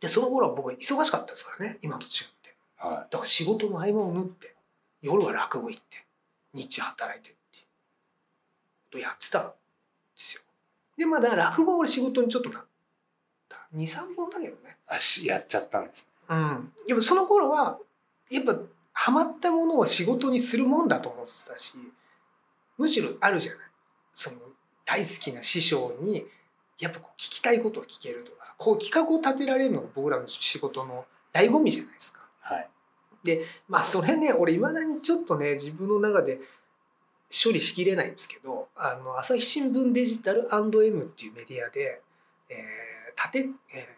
[0.00, 2.10] でその頃は僕は忙しかったですからね今と違っ
[2.42, 2.54] て。
[2.76, 4.54] はだから仕事の合間を縫って
[5.02, 6.04] 夜は落語行って
[6.52, 7.36] 日中働いてって
[8.90, 9.52] とやってたんで
[10.16, 10.42] すよ。
[10.96, 12.64] でまあだから落語は俺仕事にちょっとなっ
[13.70, 14.70] た23本だけどね。
[14.70, 16.08] いあしやっちゃったんです。
[16.28, 16.72] うん。
[16.86, 17.78] やっぱその頃は
[18.30, 18.56] やっぱ
[18.92, 21.76] ハマったものを仕事にするもんだと思ってたし
[22.78, 23.60] むしろあるじゃない。
[24.14, 24.38] その
[24.84, 26.26] 大好きな師匠に
[26.78, 32.22] やっぱこう聞きたいことを聞けるとかさこう企画を立てられるのが僕らの仕事の醍醐味じゃないですか。
[32.40, 32.68] はい。
[33.68, 36.40] まあそれね俺いまだにちょっとね自分の中で
[37.30, 42.00] 処理しきれないんですけどあの朝日新聞デジタル &M っていうメディアで、
[42.48, 43.96] えー立てえー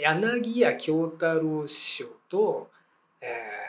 [0.00, 2.70] 柳家京太郎師匠と、
[3.20, 3.68] えー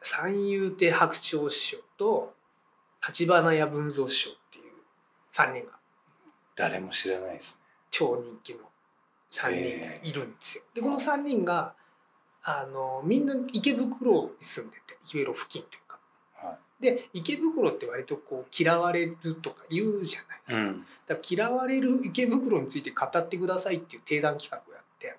[0.00, 2.32] 三遊亭白鳥師匠と
[3.00, 4.64] 橘屋文蔵師匠っていう
[5.32, 5.72] 3人が
[6.56, 8.60] 誰も知らないです超人気の
[9.30, 10.64] 3人がいるんですよ。
[10.74, 11.74] でこの3人が
[12.42, 15.87] あのみんな池袋に住んでて池袋付近というか。
[15.87, 15.87] は
[16.80, 20.64] で池袋って割とこう嫌われるとか言うじゃないですか。
[20.64, 20.86] ん。
[21.06, 25.16] だから嫌われる池袋について語ってくださいっていう定談企画をやって、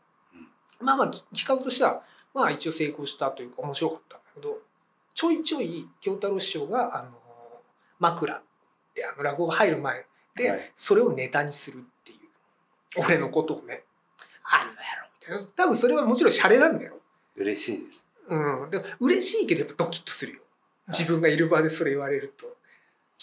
[0.81, 2.01] まあまあき企画としては
[2.33, 4.57] まあ一応成功したというか面白かったんだけど
[5.13, 7.09] ちょいちょい京太郎師匠があの
[7.99, 8.41] 枕っ
[8.93, 10.71] てあの落語が入る前で、はい。
[10.73, 13.83] それをネタにするっていう俺のことをね
[14.43, 15.51] 「あの野郎」みたいな。
[15.55, 16.97] 多分それはもちろんシャレなんだよ。
[17.35, 18.07] 嬉しいです。
[18.29, 20.39] うん、でも嬉しいけどやっぱドキッとするよ
[20.89, 22.57] 自分がいる場でそれ言われると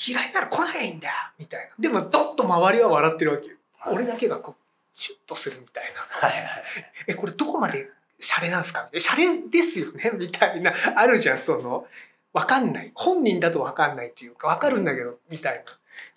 [0.08, 1.74] 嫌いなら来ないんだよみたいな。
[1.78, 3.94] でもどっと周りは笑ってるわけよ、はい。
[3.94, 4.62] 俺だけがこう
[4.94, 6.00] シュッとするみたいな。
[6.28, 6.64] はいはい。
[7.08, 7.88] えこれどこまで
[8.20, 8.88] シャレなんすか？
[8.92, 10.10] えシャレですよね？
[10.16, 10.72] みたいな。
[10.96, 11.86] あるじゃんその
[12.32, 12.92] わかんない。
[12.94, 15.64] 本人だとわかんないっていうかわかるんだけどみたいな。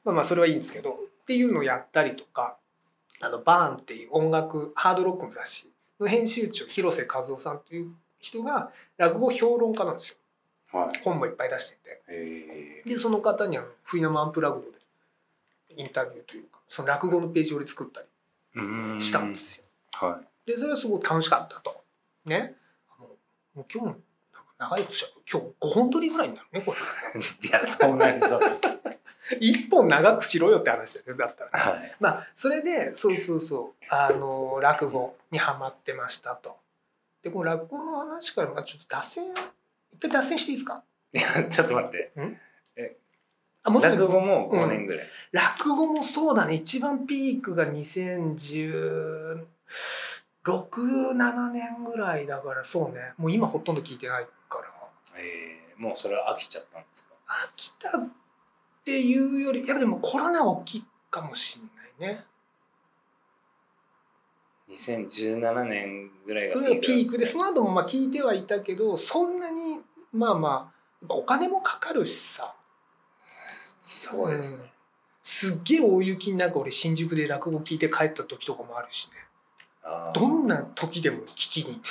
[0.03, 0.91] まあまあそれはいいんですけど。
[0.91, 2.57] っていうのをやったりとか
[3.21, 10.15] あのバーンっていう音楽ハードロックの雑誌の編集長広瀬和夫さんっていう人が落語評論家なんですよ。
[10.15, 10.18] はい
[10.71, 14.79] 本もいっぱい出しててえでその方にあの「冬生アンプラグド」で
[15.81, 19.65] インタビューというかその落語のページを俺作ったりーしたんですよ。
[19.93, 21.83] はでそれはすごい楽しかったと。
[22.25, 22.55] ね。
[22.89, 23.95] あのもう今日も
[24.57, 27.19] 長いことしちゃう今日5本撮りぐらいになるねこれ。
[27.19, 28.61] い いやそうなりそうです
[29.39, 31.71] 1本長くしろよって話だよねだったら。
[31.71, 36.57] はいまあそれでそうそうそうあの落語にはまってましたと。
[37.21, 39.33] でこの落語の話からまあちょっと脱線
[39.93, 40.83] 一回脱線していいですか？
[41.13, 42.13] いやちょっと待って。
[43.61, 46.53] あも落語も5年ぐらい、落語もそうだね。
[46.55, 49.45] 一番ピークが2016、
[50.45, 53.13] 7年ぐらいだからそうね。
[53.17, 54.65] もう今ほとんど聞いてないから。
[55.17, 57.13] えーもうそれは飽きちゃったんですか？
[57.27, 58.07] 飽きたっ
[58.83, 61.69] ていうよりいやでもコロナは大きいかもしん
[62.01, 62.25] ないね
[64.71, 69.79] 2017年ぐらいがこれがピークでその後もまあ聞いてはいたけどそんなに
[70.13, 70.71] まあま
[71.07, 72.53] あお金もかかるしさ。
[73.81, 74.71] そうですね、
[75.23, 79.29] すっげえ大雪の中俺新宿で落語聞いて帰った時とかもあるしね。
[80.13, 81.89] どんな時でも聞きに行って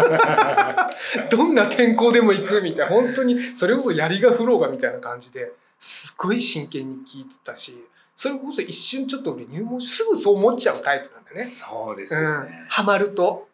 [0.00, 0.90] た。
[1.30, 2.92] どんな天候でも行くみたいな。
[2.92, 7.86] 本当にそれこそ槍が降ろうがみたいな感じですごい真剣に聞いてたし
[8.16, 11.44] それこそ一瞬ちょっと俺入門しすぐそう思っちゃうタイプなんだよね。
[11.44, 12.22] そうですうん。
[12.22, 13.48] よね、、ハマると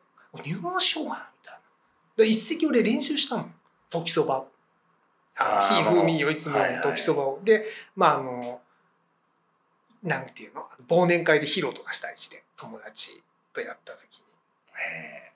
[0.44, 1.61] 入門しようかなみたいな。
[2.16, 3.55] で一席俺練習したもん。
[3.90, 4.44] 時そば。
[5.68, 7.40] ひふみよいつも時そばを。
[7.44, 7.64] で
[7.97, 8.61] まああの
[10.03, 10.66] なんていうの？
[10.88, 14.25] 忘年会で披露とかしたりして友達とやった時に。
[14.85, 15.23] え。
[15.25, 15.29] ー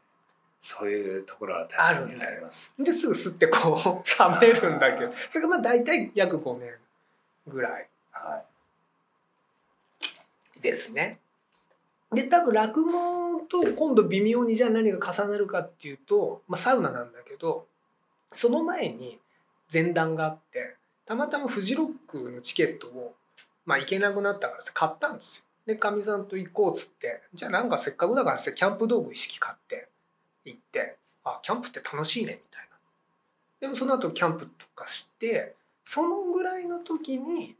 [0.64, 2.74] そういうところは確かにあります。
[2.78, 5.12] ですぐ吸ってこう冷めるんだけど。
[5.12, 6.70] それがまあ大体約5年
[7.48, 7.88] ぐらい。
[8.12, 8.44] はい
[10.62, 11.18] ですね。
[12.12, 17.66] で多分落語と今度微妙にじゃあ何が重なるかっていうと、まあ、サウナなんだけど
[18.32, 19.18] その前に
[19.72, 23.14] 前段があってたまたまフジロックのチケットを、
[23.64, 25.46] まあ、行けなくなったから買ったんですよ。
[25.64, 29.88] でかみさんと行こうっつってじゃあなんかせっかくだからってキャンプ道具一式買って
[30.44, 32.76] 行ってあキャンプって楽しいねみたいな。
[33.60, 37.54] でもその後キャンプとかしてそのぐらいの時に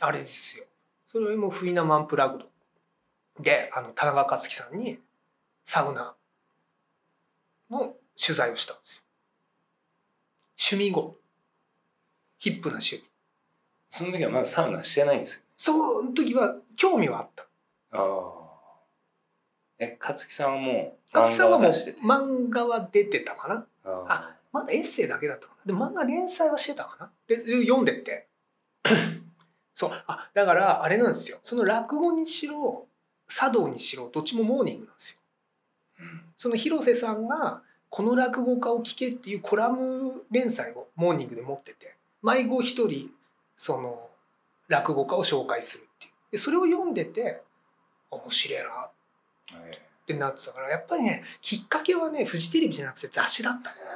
[0.00, 0.64] あれですよ
[1.10, 2.46] それもフイナマンプラグド。
[3.42, 4.98] であの田中克樹さんに
[5.64, 6.14] サウナ
[7.70, 9.02] の取材をしたんですよ。
[10.72, 11.16] 趣味後
[12.38, 13.04] ヒップな趣味。
[13.90, 15.42] その時はまだサウナしてないんですよ。
[15.56, 17.44] その時は興味はあった。
[17.44, 17.48] あ
[17.92, 18.38] あ。
[19.78, 23.34] え勝木さんはもう勝樹さんはもう漫画は出てた？
[23.34, 23.66] かな。
[23.84, 24.36] ああ。
[24.52, 25.72] まだエッセイだけだったかな。
[25.72, 27.10] で漫画連載はしてたかな。
[27.26, 28.28] で読んでって
[29.78, 31.38] そうあだからあれなんですよ。
[31.44, 32.86] その落語にしろ
[33.28, 35.18] 茶道にしろどっちもモーニングなんですよ。
[36.00, 36.20] うん。
[36.36, 43.12] その広瀬さんがこの落語家を聞けっていうコラム連載をモーニングで持ってて毎号一人
[43.56, 44.08] その
[44.66, 46.12] 落語家を紹介するっていう。
[46.32, 47.42] でそれを読んでて
[48.10, 48.90] 面白いなっ
[49.70, 53.70] えてなってたからやっぱりねきっかけはねフジテレビじゃなくて雑誌だった。
[53.70, 53.76] ね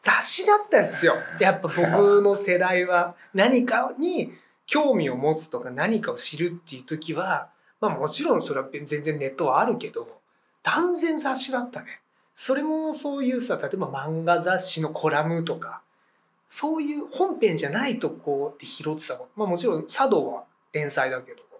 [0.00, 1.16] 雑誌だったんですよ。
[1.38, 4.32] やっぱ僕の世代は何かに
[4.66, 10.20] 興味を持つとか何かを知るっていう時はまあもちろんそれは全然ネットはあるけど
[10.62, 12.00] 断然雑誌だったね。
[12.34, 15.82] それもそういうさ例えば漫画雑誌のコラムとか
[16.48, 19.28] そういう本編じゃないとこで拾ってたもん。
[19.36, 21.50] まあもちろん茶道は連載だけど。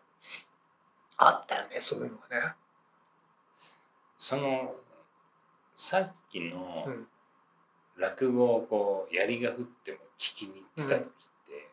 [1.22, 2.54] あったよねそういうのがね。
[4.16, 4.74] その
[5.76, 7.06] さっきのうん
[8.00, 11.10] 落語をこう槍が降っても聞きに行ってた時っ
[11.48, 11.68] て、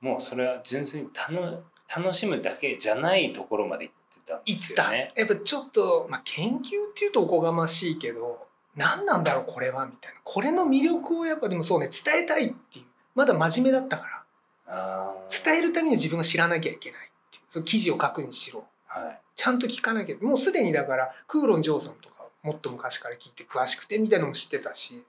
[0.00, 1.64] もうそれは純粋に楽
[1.94, 5.12] 楽しむだけじゃないところまで行ってたんですよね。
[5.16, 6.60] やっぱちょっと、まあ、研究っ
[6.94, 10.20] ていうとおこがましいけど何なんだろうこれはみたいな。
[10.24, 12.84] これの魅力をやっぱでもそうね伝えたいっていう。
[13.14, 14.24] まだ真面目だったか
[14.66, 15.14] ら。
[15.28, 17.44] 伝えるために自分が知らなきゃいけないっていう。
[17.50, 18.64] その記事を書くにしろ。
[18.86, 19.20] はい。
[19.36, 20.16] ちゃんと聞かなきゃ。
[20.22, 25.02] もうすでにだからクーロン・ジョーさんとかもっと昔から聞いて詳しくてみたいなのも知ってたし。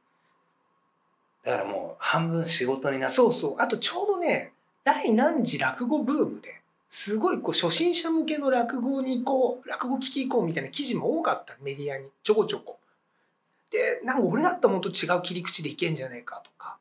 [1.43, 3.15] だからもう半分仕事になって。
[3.15, 3.56] そうそう。
[3.60, 11.56] あとちょうどね第何次落語ブームですごいこう初心者向けの落語に行こう落語聞き行こうみたいな記事も多かった。
[11.62, 12.08] メディアに。
[12.22, 12.80] ちょこちょこ。
[13.72, 16.78] でなんか俺だったらもっと違う切り口でいけんじゃねえかとか。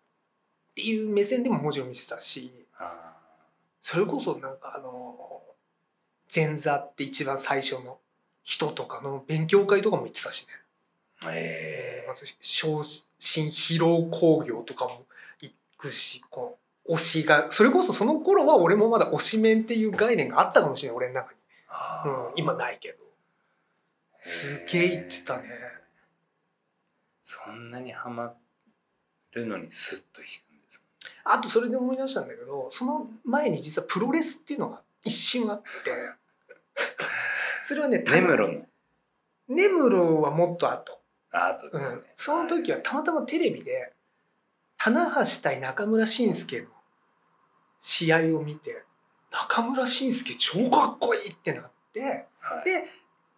[0.73, 2.53] っていう目線でももちろん見てたし。
[2.79, 3.13] あ
[3.81, 5.43] それこそなんかあの
[6.35, 7.99] 前座って一番最初の
[8.43, 10.53] 人とかの勉強会とかも行ってたしね。
[11.31, 15.05] えあと昇進疲労工業とかも
[15.41, 22.99] 行くしこう推しがそれこそその頃は俺もまだ推しメンっていう概念があったかもしれない俺の中に、あうん、今ないけど。
[24.21, 25.49] すげえ言ってたね。
[27.23, 28.35] そんなにハマ
[29.33, 30.83] るのにスッと引くんです
[31.25, 35.69] あとそれで思い出したんだけどその前に実はプロレスっていうのが一瞬あって
[37.63, 38.67] それはね根室の
[39.49, 40.99] 根室はもっと後。
[41.35, 43.95] アートですね、うん、その時はたまたまテレビで
[44.77, 46.67] 棚橋対中村慎介の
[47.81, 48.85] 試合を見て
[49.31, 52.65] 中村慎介超かっこいいってなってはい。
[52.67, 52.85] で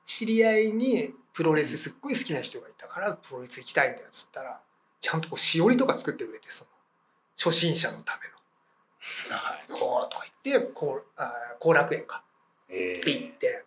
[0.04, 4.60] 知り合いにプロレスすっごい好きな人がいたからプロレス行きたいんだよっつったら
[5.00, 6.70] ちゃんとこうしおりとか作ってくれてその
[7.36, 8.34] 初心者のため
[9.30, 9.70] はい。
[9.70, 12.22] のこうとか言って後あ後楽園か。
[12.68, 13.63] え行って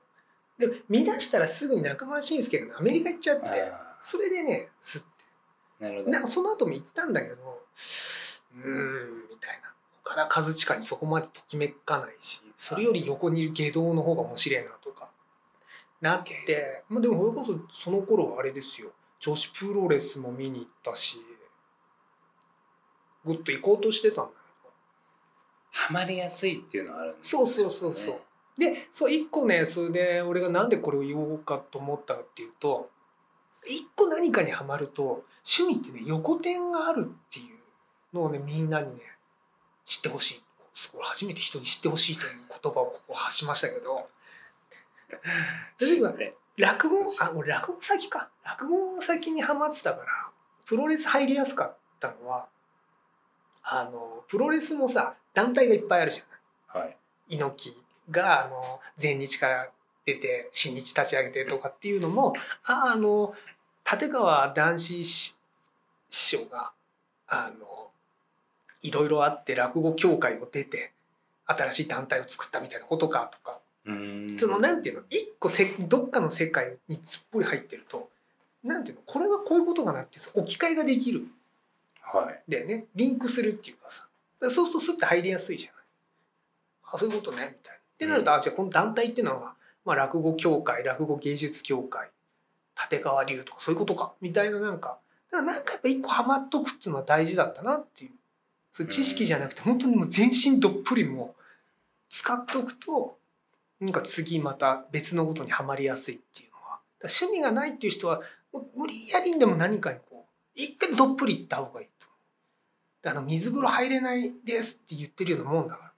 [0.58, 5.08] で見出したらすぐに中村慎介がアメリカ行っちゃってあそれでねすって。
[5.82, 6.12] ーなるほど。
[6.12, 9.74] なんかその後も行ったんだけどうーんみたいな。
[10.04, 15.10] 岡田和親にそこまでときめかないしそれより横にいる下道の方が面白いなとか。
[16.00, 17.43] なって、まあ、でもそれこ
[17.74, 18.91] そその頃はあれですよ。
[19.20, 21.17] 女子プロレスも見に行ったし
[23.26, 24.70] ぐっと行こうとしてたんだけど。
[25.72, 28.22] ハマりやすいっていうのはあるんですそうそうそうそう
[28.58, 32.89] でそう一個ねそれで俺がなんでこれを言おうかと思ったかっていうと
[33.65, 39.02] 一個何かにはまると趣味ってね横転があるっていうのをねみんなにね
[39.86, 40.43] 知ってほしい。
[41.02, 44.10] 初めて人に知ってほしいという言葉をここ発しましたけど。
[45.80, 48.30] 例えばで落語あ俺落語先か。
[48.43, 50.32] 落語の先にはまってたから
[50.65, 52.48] プロレス入りやすかったのは
[53.63, 56.24] あのプロレスもさ団体がいっぱいあるじゃ
[56.76, 56.98] ないはい。
[57.30, 59.70] 猪木があの前日から
[60.06, 62.34] 出て新日立ち上げてとかっていうのも
[62.65, 63.34] ああの
[63.89, 65.36] 立川談志師
[66.10, 66.72] 師匠が
[67.28, 67.88] あの
[68.82, 70.91] いろいろあって落語協会を出て
[71.46, 78.10] 新しい団体を作ったみたいなことかとかそのなんていうの一個せどっかの世界にすっぽり入ってると
[78.63, 81.20] なんていうのこれはこういうことかなって置き換えができる。
[81.20, 81.32] ん
[82.02, 82.52] はい。
[82.52, 82.86] だよね。
[82.96, 84.08] リンクするっていうかさ。
[84.41, 85.76] そうするとスッて入りやすいじゃない。
[86.93, 87.77] あそういうことねみたいな。
[87.98, 92.10] ってなると、あじゃあこの団体っていうのは、まあ、落語協会落語芸術協会
[92.92, 95.00] 立川流とかそういうことかみたいななんか
[95.32, 98.12] だからなんかやっぱ一個ハマっとくっていうのは大事だったなっていう。
[98.72, 101.42] そ知識じゃなくて本当にもう全身どっぷりもう
[102.10, 103.18] 使っておくと
[103.80, 106.80] なんか次また別のことにはまりやすいっていうのは。
[107.02, 108.22] 趣味がないっていう人は
[108.54, 112.08] もう無理やりにでも何かにこう一回どっぷりいった方がいいと。
[113.02, 115.92] であの水風呂入れないですって言ってるようなもんだから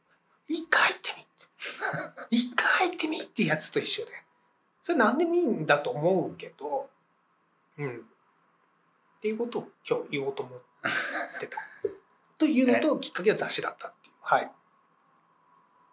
[0.47, 1.23] 一回入ってみ
[2.31, 4.11] 一回入ってみってやつと一緒で。
[4.81, 6.89] それ何でもいいんだと思うけど
[7.77, 7.97] うん。
[7.97, 10.59] っていうことを今日言おうと思っ
[11.39, 11.59] てた。
[12.37, 14.15] というのときっかけは雑誌だったっていう。
[14.21, 14.51] はい。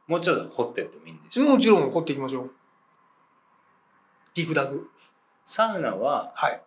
[0.06, 1.48] もうちょっと掘ってってもいいんでしょう？
[1.50, 2.54] もちろん掘っていきましょう。
[4.34, 4.88] ディグダグ。
[5.44, 6.62] サウナははい。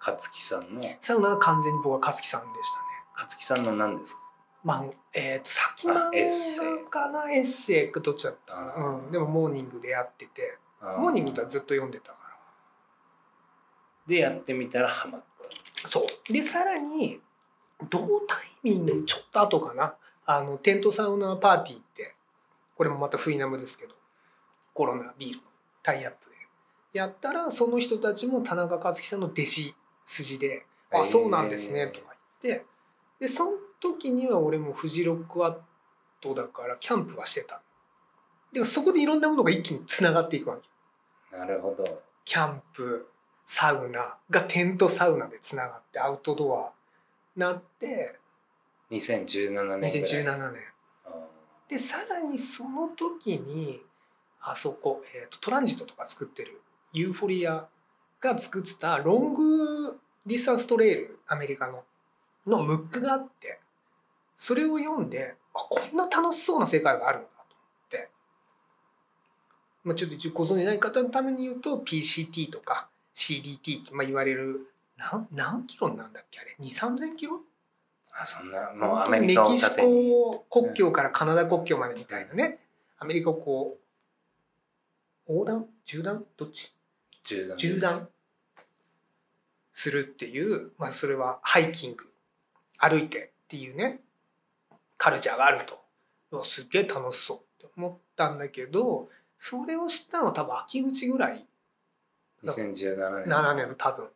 [0.00, 0.82] 勝木さんの？
[1.00, 2.86] サウナは完全に僕は勝木さんでしたね。
[3.14, 4.19] 勝木さんの何ですか？
[4.62, 6.66] まあえっ、と先漫あエッセイ。
[6.84, 7.32] 画かな？
[7.32, 10.58] エッセイかどっちだったかな、うん、でもモーニングでやってて。
[10.98, 12.36] モーニングとはずっと読んでたから。
[14.06, 15.22] でやってみたらハマっ
[15.82, 15.88] た。
[15.88, 16.32] そう。
[16.32, 17.20] でさらに
[17.90, 19.94] 同タイミングちょっと後かな？
[20.24, 22.14] あのテントサウナパーティーって
[22.76, 23.94] これもまたフイナムですけど
[24.72, 25.42] コロナビールの
[25.82, 26.98] タイアップで。
[26.98, 32.64] やったらその人たちも田中和樹さんの弟子筋で「あそうなんですね」とか言って
[33.20, 35.56] でその時には俺もフジロックアッ
[36.20, 37.62] トだからキャンプはしてた。
[38.52, 41.36] でそこでいろんなものが一気につながっていくわけ。
[41.36, 42.02] なるほど。
[42.24, 43.08] キャンプ
[43.44, 46.72] サウナがテントサウナでつながってアウトドア
[47.36, 48.18] なって。
[48.90, 49.80] 2017年ぐらい。
[49.80, 50.62] 2017年。
[51.06, 51.10] あ
[51.68, 53.80] でさらにその時に
[54.40, 56.60] あそこ、えー、とトランジットとか作ってる
[56.92, 57.66] ユーフォリア
[58.20, 61.84] が作ってたロングディスタンストレイルアメリカの
[62.46, 63.59] のムックがあって
[64.42, 68.10] それを読んであこんな楽しそうな世界があるんだと思って、
[69.84, 77.40] まあ、ちょっとご存じない方のために言うと PCT とか CDT ってまあ言われる何何キロなんだっけあれ？2 3 0 0 0キロ？
[78.18, 82.60] あそんなもうアメリカをメキシコ国境からカナダ国境までみたいなね、
[82.98, 83.76] アメリカをこ
[85.28, 85.66] う横断？
[85.84, 86.24] 縦断？
[86.38, 86.72] どっち？
[87.28, 88.08] 縦断。
[89.74, 92.04] するっていう、まあ、それはハイキング。
[92.78, 94.00] 歩いてっていうね
[95.00, 96.44] カルチャーがあると。
[96.44, 101.44] すっげえ楽しそうって思ったんだけどそれを知ったのは多分秋口ぐらい
[102.44, 103.34] 2017年。
[103.34, 104.10] 7年の多分。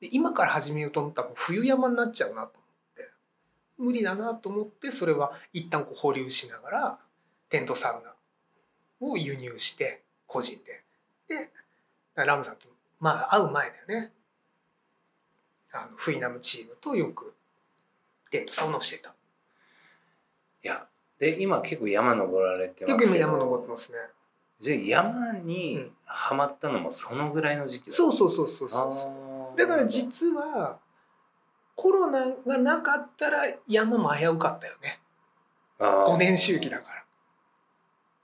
[0.00, 3.10] で今から始めようと思ったら冬山になっちゃうなと思って。
[3.76, 6.98] 無理だなと思ってそれは一旦こう保留しながら
[7.50, 8.14] テントサウナ
[9.06, 10.82] を輸入して個人で。
[11.28, 11.50] で
[12.16, 12.66] ラムさんと
[12.98, 14.12] まあ会う前だよね。
[15.72, 17.34] あのフイナムチームとよく
[18.30, 19.14] テントサウナをしてた
[20.62, 20.86] いや
[21.18, 23.98] で今結構山登られてます今山登ってますね。
[24.60, 29.58] じゃあ山にはまったのもそのぐらいの時期だそうそうそうそうそうあー。
[29.58, 30.78] だから実は
[31.74, 35.00] コロナがなかったら山も危うかったよね。
[35.78, 36.14] あー。
[36.14, 37.04] 5年周期だか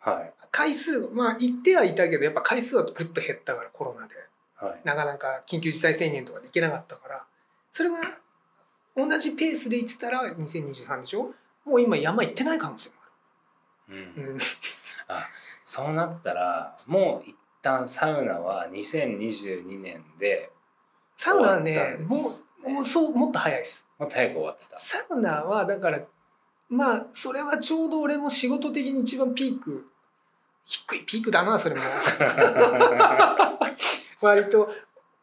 [0.04, 0.12] ら。
[0.12, 0.32] はい。
[0.50, 4.14] 回数まあ行ってはいたけどやっぱ回数はぐっと減ったからコロナで。
[4.56, 4.80] はい。
[4.84, 7.24] なかなか緊急事態宣言とかで行けなかったから。
[7.72, 7.96] それが
[8.96, 11.34] 同じペースで行ってたら2023でしょ？
[11.66, 12.96] もう今山行ってない可能性も
[13.88, 14.38] うんある、うん、
[15.64, 20.50] そうなったらもう一旦サウナは2022年で
[21.16, 23.86] サウナねもうもうそうもっと早いです。
[23.98, 24.78] もう早く終わってた。
[24.78, 26.00] サウナはだから
[26.68, 29.88] まあそれはちょうど俺も仕事的に一番ピーク
[30.64, 31.82] 低いピークだなそれも。
[34.20, 34.72] 割と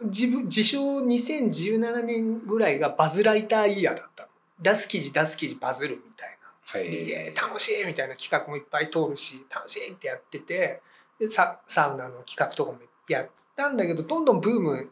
[0.02, 4.28] 自分自称2017年ぐらいがバズライターイヤーだった。
[4.60, 6.33] 出す記事出す記事バズるみたいな
[6.74, 6.88] はい。
[6.88, 10.82] いえ楽しいみたいな企画もいっぱい通るし楽しいってやってて
[11.20, 14.90] でササウナの企画とかもやったんだけどどんどんブーム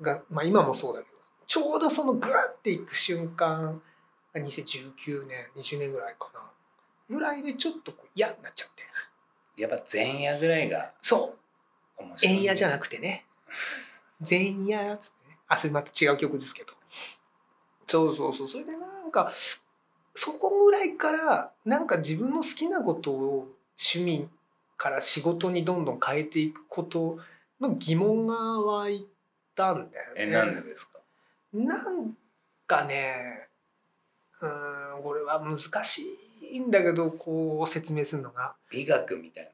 [0.00, 1.14] が、まあ、今もそうだけど
[1.46, 3.80] ちょうどそのグラっていく瞬間
[4.34, 6.40] が2019年20年ぐらいかな。
[7.08, 8.82] ぐらいでちょっと嫌になっちゃって。
[9.62, 11.36] やっぱ前夜ぐらいがそ
[12.00, 12.04] う。
[12.22, 13.24] 円夜じゃなくくてね。
[14.28, 15.38] 前夜っつってね。
[15.46, 16.72] あそれまた違う曲ですけど。
[17.86, 18.48] そうそうそう。
[18.48, 19.30] それでなんか
[20.14, 23.48] そこぐらいからなんか自分の好きなことを
[23.78, 24.28] 趣味
[24.76, 27.18] から仕事にどんどん変えていくこと
[27.60, 29.06] の疑問が湧い
[29.54, 30.22] たんだよね。
[30.22, 30.98] えなんでですか？
[31.52, 32.16] なん
[32.66, 33.48] かね
[34.40, 36.02] うーんこれは難し
[36.52, 38.54] いんだけどこう説明するのが。
[38.70, 39.50] 美学みたいな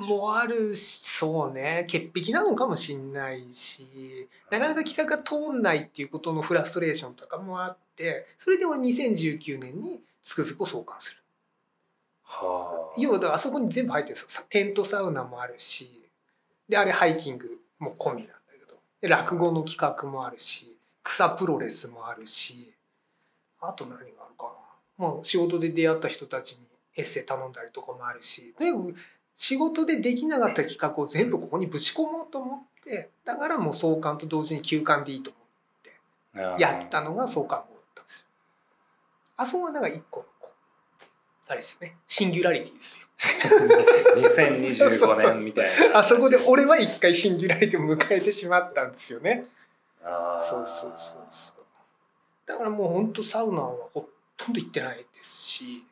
[0.00, 11.22] もあるしそうね潔癖なのかもしんないしなかなか企画が通んないっていうことのフラストレーションとかもあってそれで俺2019年につくづく創刊する。
[12.22, 13.00] はあ。
[13.00, 14.44] 要はだからあそこに全部入ってるんですよ。
[14.48, 16.08] テントサウナもあるし
[16.68, 18.78] であれハイキングも込みなんだけど。
[19.00, 22.72] で落語の企画もあるし草プロレスもあるし
[23.60, 24.52] あと何があるか
[24.98, 25.06] な。
[25.08, 28.96] まあ仕事で出会った人たちにエッセイ頼んだりとかもあるしとにかく
[29.42, 35.38] 仕事でできなかった企画を全部ここにぶち込もうと思ってだからもう創刊と同時に休刊でいいと思
[36.50, 38.26] ってやったのが創刊号だったんですよ。
[39.38, 40.26] あそこはなんか一個
[41.48, 43.06] あれですよねシンギュラリティですよ。
[44.16, 49.42] 2025年みたいなあそこで俺は一回シンギュラリティを迎えてしまったんですよね。
[50.04, 51.64] あーそうそうそうそう。
[52.44, 55.89] だからもう本当サウナはほとんど行ってないですし、あ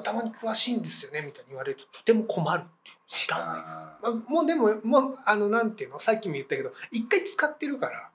[0.00, 3.70] たまに詳しいんですよねみたいに言われるととても困るっていう知らないです。
[3.70, 8.10] あまあ、もうでももうあのなんていうのさっきも言ったけど一回使ってるから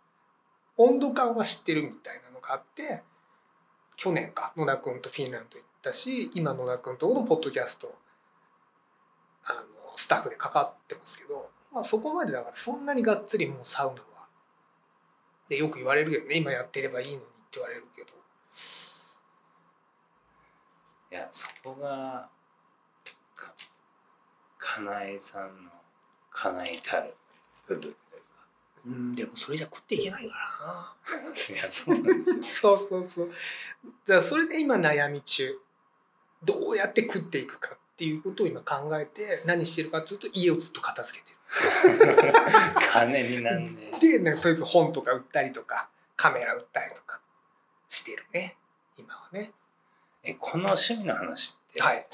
[0.78, 3.02] 温度感は知ってるみたいなのがあって
[3.96, 7.94] 去年か野田君とフィンランド行ったし今野田君とこのポッドキャスト
[9.46, 9.62] あの
[9.96, 14.02] スタッフでかかってますけど、まあ、そこまでだからそんなにがっつりもうサウナは
[15.50, 17.26] でよく言われるけどね今やってればいいのにって
[17.60, 18.11] 言われるけど
[21.12, 22.28] いやそこが
[23.36, 23.54] か
[24.58, 25.72] かなえさんの
[26.32, 27.14] かなえたる
[27.68, 28.00] 部分というか
[28.86, 30.36] うんでもそれじゃ食っていけないか
[31.10, 31.32] らな。
[31.54, 33.30] いやそうなんですよ そうそうそう。
[34.08, 35.60] だからそれで今悩み中。
[36.44, 41.32] どうやって食っていくかっていうことを今考えて何してるかっていうと家をずっと片付けて
[42.92, 43.92] 金になんでる。
[44.02, 47.20] で、ね、とりあえず本とか売ったりとかカメラ売ったりとか
[47.90, 48.58] してるね。
[48.98, 49.52] 今はね。
[50.24, 52.06] えこの趣味の話ってはい。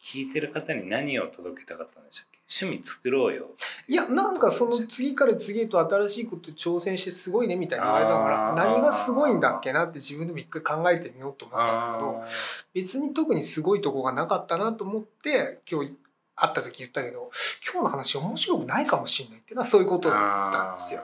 [0.00, 2.38] 聞いてる方に何を届けたかったんでしたっけ？
[2.64, 3.50] 趣味作ろうよ。
[3.88, 12.26] いやなんかその次から次へと新しいこと挑戦してすごいねみたいに言われたから何がすごいんだっけなって自分でも一回考えてみようと思ったんだけどあ
[12.72, 15.94] 別に特にすごいとこがなかったなと思って今日
[16.36, 17.30] 会った時言ったけど
[17.70, 21.02] 今日の話面白くないかもしれないっていうのはそういうことだったんですよ。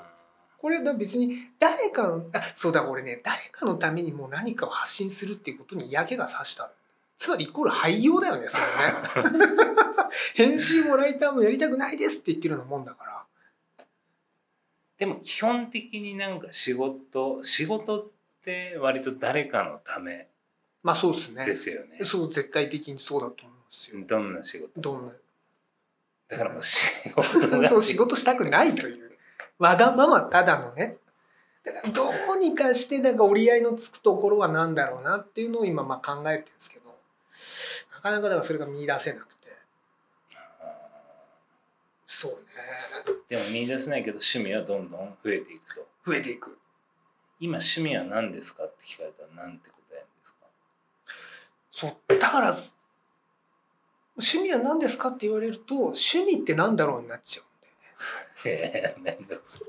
[0.64, 6.70] これだ別に誰かのあそうだ俺ね誰かのためにもう何かを発信するっていうことに嫌気がさした
[7.18, 9.46] つまりイコール廃業だよねそれね。
[10.32, 13.84] 編集もライターもやりたくないですって言ってるようなもんだから。
[14.96, 18.06] でも基本的になんか仕事仕事っ
[18.42, 20.28] て割と誰かのため
[20.82, 21.44] まあそうですね。
[21.44, 22.02] ですよね。
[22.06, 24.02] そう絶対的にそうだと思うんですよ。
[24.06, 24.80] どんな仕事？
[24.80, 25.12] どんな？
[26.28, 29.03] だからもう仕事が そう仕事したくないという
[29.58, 30.96] わがままただのね。
[31.64, 36.94] だからどうにかしてなんか折り合いのつくところは何だろうなっていうのを今まあ考えてるんですけど。
[37.94, 39.56] なかなかだからそれが見出せなくて。
[42.06, 42.38] そうね。
[43.28, 45.86] でも見出せないけど趣味はどんどん増えていくと。
[46.06, 46.58] 増えていく。
[47.40, 50.46] 今趣味は何ですかって聞かれたら何て答えるんですか？
[51.72, 52.54] そうだから
[54.16, 57.44] 趣味は何ですかって言われると趣味って何だろうになっちゃう。
[58.46, 59.60] え えめんどくさ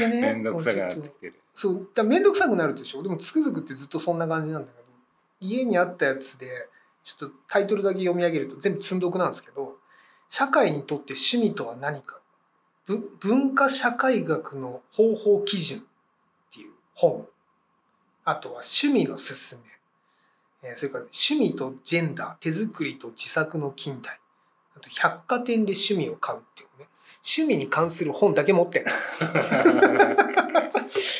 [0.00, 1.34] でねめんどくさくなってきてる。
[1.54, 3.02] そうだ面倒くさくなるでしょ？
[3.02, 4.84] でもつくづくってずっとそんな感じなんだけど
[5.40, 6.68] 家にあったやつで
[7.04, 9.78] ちょっとタイトルだけ読み上げると全部積んどくなんですけど
[10.28, 12.20] 「社会にとって趣味とは何か？
[12.86, 15.82] ぶ文化社会学の方法基準」っ
[16.52, 17.28] ていう本。
[18.24, 19.62] あとは「趣味のすすめ」
[20.70, 24.18] えーそれから、趣味とジェンダー手作りと自作の近代。
[24.76, 26.88] あと百貨店で趣味を買うっていうね
[27.22, 28.84] 趣味に関する本だけ持ってん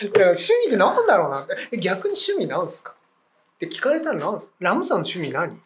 [0.01, 1.43] 趣味って何だろうな。
[1.43, 2.93] ってえ逆に趣味なんすか？
[2.93, 4.53] って聞かれたら何す？
[4.61, 5.61] ラムさんの趣味何？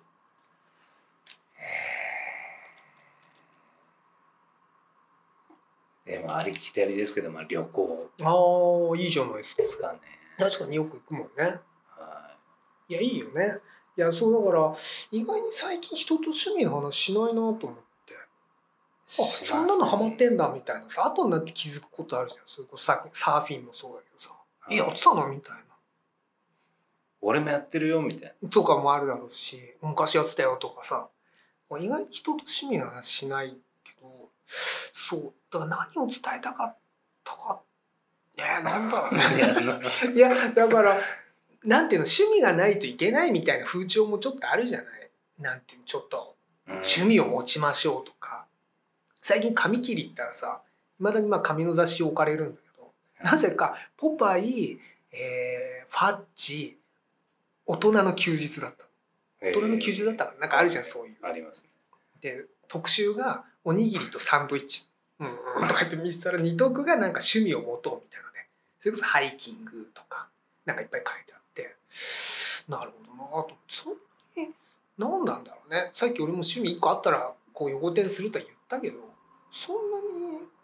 [6.05, 8.11] でもありきたりですけど、まあ、旅行。
[8.22, 9.62] ああいいじゃないですか。
[9.62, 9.99] ですかね。
[10.39, 11.59] 確かによく行くもんね。
[11.91, 12.30] は
[12.89, 13.59] いやいいよね。
[13.97, 14.74] いやそうだから
[15.11, 17.64] 意外に最近人と趣味の話しないなと思って
[19.19, 22.43] あいそんなのハマってんだみたいなさ後になって気づくことあるじゃん。
[22.47, 24.31] それこそさサーフィンもそうだけどさ
[24.71, 25.63] 「えやってたの?」みたい
[27.23, 28.49] 俺もやってるよみたいな。
[28.51, 31.09] とかもあるだろうし昔やってたよとかさ。
[31.81, 34.29] 意外に人と趣味の話しないけど
[34.93, 36.77] そうだから何を伝えたかっ
[37.25, 37.63] たか。
[38.37, 39.21] ねえなんだろうね。
[39.67, 39.81] な。
[40.13, 41.01] いやだから
[41.65, 45.11] なんていうの趣味がないといけないみたいな風潮もちょっとあるじゃない。
[45.39, 46.37] なんていうのちょっと
[46.67, 46.73] うん。
[46.75, 48.41] 趣味を持ちましょうとか
[49.23, 50.61] 最近髪切り行ったらさ
[51.01, 52.93] いまだにまあ紙の雑誌置かれるんだけど
[53.23, 54.79] なぜか「ポパイ」
[55.12, 56.79] えーファッチ」
[57.64, 58.85] 「大人の休日」だった。
[59.41, 61.16] 大人の休日だったからなんかあるじゃんそういう。
[61.23, 61.68] ありますね。
[62.20, 64.87] で特集が「おにぎりとサンドイッチ」
[65.18, 65.29] うん
[65.68, 68.49] とか言って見せたら二徳がなんか趣味を持とうみたいなね
[68.79, 70.29] それこそハイキングとか
[70.64, 71.77] なんかいっぱい書いてあって。
[72.68, 73.57] なるほどなと。
[73.68, 73.95] そん
[74.37, 74.55] なに
[74.99, 75.91] 何なんだろうね。
[75.93, 79.12] さっき俺も趣味一個あったらこう横転するとは言ったけど
[79.53, 80.03] そんなに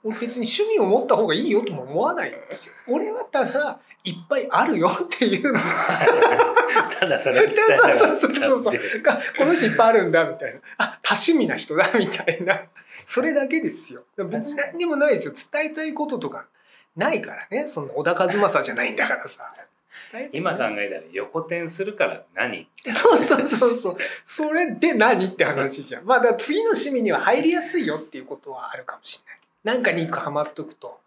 [0.02, 2.74] 俺別に趣味を持った方がいいよとも思わないんですよ。
[2.88, 5.60] 俺はただいっぱいあるよっていうの。
[6.98, 10.60] ただそれを伝えたそうそうそうそうってがこの人いっぱいあるんだみたいな。
[10.78, 12.62] あ多趣味な人だみたいな。
[13.04, 14.04] それだけですよ。
[14.16, 15.34] 別に何にもないですよ。
[15.52, 16.46] 伝えたいこととか
[16.96, 17.68] ないからね。
[17.68, 19.52] そんな小田和正じゃないんだからさ
[20.32, 22.62] 今考えたら横転するから何？
[22.62, 23.96] ってそうそうそうそう。
[24.24, 26.04] それで何って話じゃん。
[26.04, 29.20] まあだから次の趣味には入りやすいよっていうことはあるかもし
[29.64, 29.76] れない。
[29.76, 30.98] なんかに一個ハマっとくと。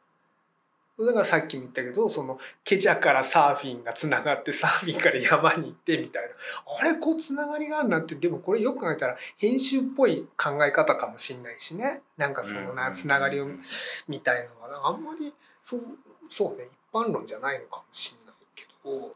[0.99, 6.29] だからさっきも言ったけどそのケチャからサーフィンがつながってサーフィンから山に行ってみたいな。
[6.79, 8.13] あれこうつながりがあるなって。
[8.15, 12.01] でもこれよく考えたら編集っぽい考え方かもしれないしね。
[12.17, 13.47] なんかそのなつながりを
[14.07, 14.89] みたいのは。
[14.89, 15.81] あんまりそう
[16.29, 16.65] そうね。
[16.65, 18.20] 一般論じゃないのかもしれない
[18.83, 19.15] けど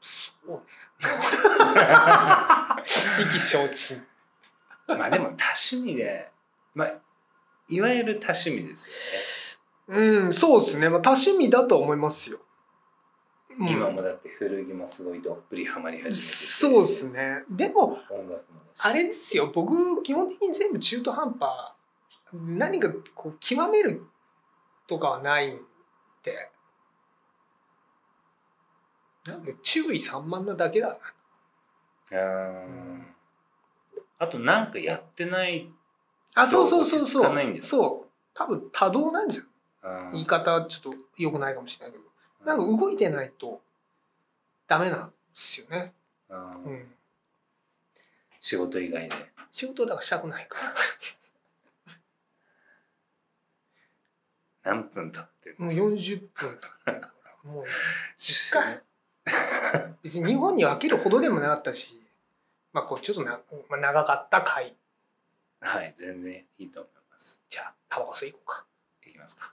[0.00, 0.58] そうね
[3.20, 4.06] 意気消沈。
[4.86, 6.30] まあでも多趣味で、
[6.74, 6.92] まあ、
[7.68, 9.58] いわゆる多趣味です
[9.88, 12.38] うんそうですね、まあ、多趣味だと思いますよ、
[13.58, 13.66] うん。
[13.66, 13.76] よね。
[13.76, 17.44] 今もだって古着もすごいどっぷりハマり始めててそうですね。
[17.50, 18.38] でも音楽もだ
[18.74, 18.80] し。
[18.80, 19.50] あれですよ。
[19.54, 21.72] 僕基本的に全部中途半端。
[22.32, 24.04] 何かこう極める
[24.86, 25.60] とかはないん
[26.22, 26.50] で
[29.26, 30.96] なんで注意散漫なだけだな。
[32.10, 32.68] うー。
[32.68, 33.06] ん
[34.18, 35.68] あとなんかやってない
[36.34, 37.62] あそうそうそうそう。
[37.62, 38.10] そう。
[38.32, 39.44] 多分多動なんじゃん。
[39.46, 42.04] うん言い方はちょっと良くないかもしれないけど。
[42.44, 43.60] なんか動いてないと
[44.66, 45.92] ダメなんですよね、
[46.28, 46.64] うん。
[46.64, 46.94] うん、
[48.40, 49.14] 仕事以外で。
[49.50, 50.74] 仕事だからしたくないから。
[54.64, 57.12] 何分経ってるんもうですか40分経ってるか
[57.44, 57.50] ら。
[57.50, 57.68] もういっ
[58.50, 58.82] か
[60.02, 62.00] 別に日本に分けるほどでもなかったし
[62.72, 64.76] まあこうちょっとな、まあ、長かった回。
[65.60, 67.40] はい全然いいと思います。
[67.48, 68.66] じゃあタバコ吸い行こうか。
[69.06, 69.52] いきますか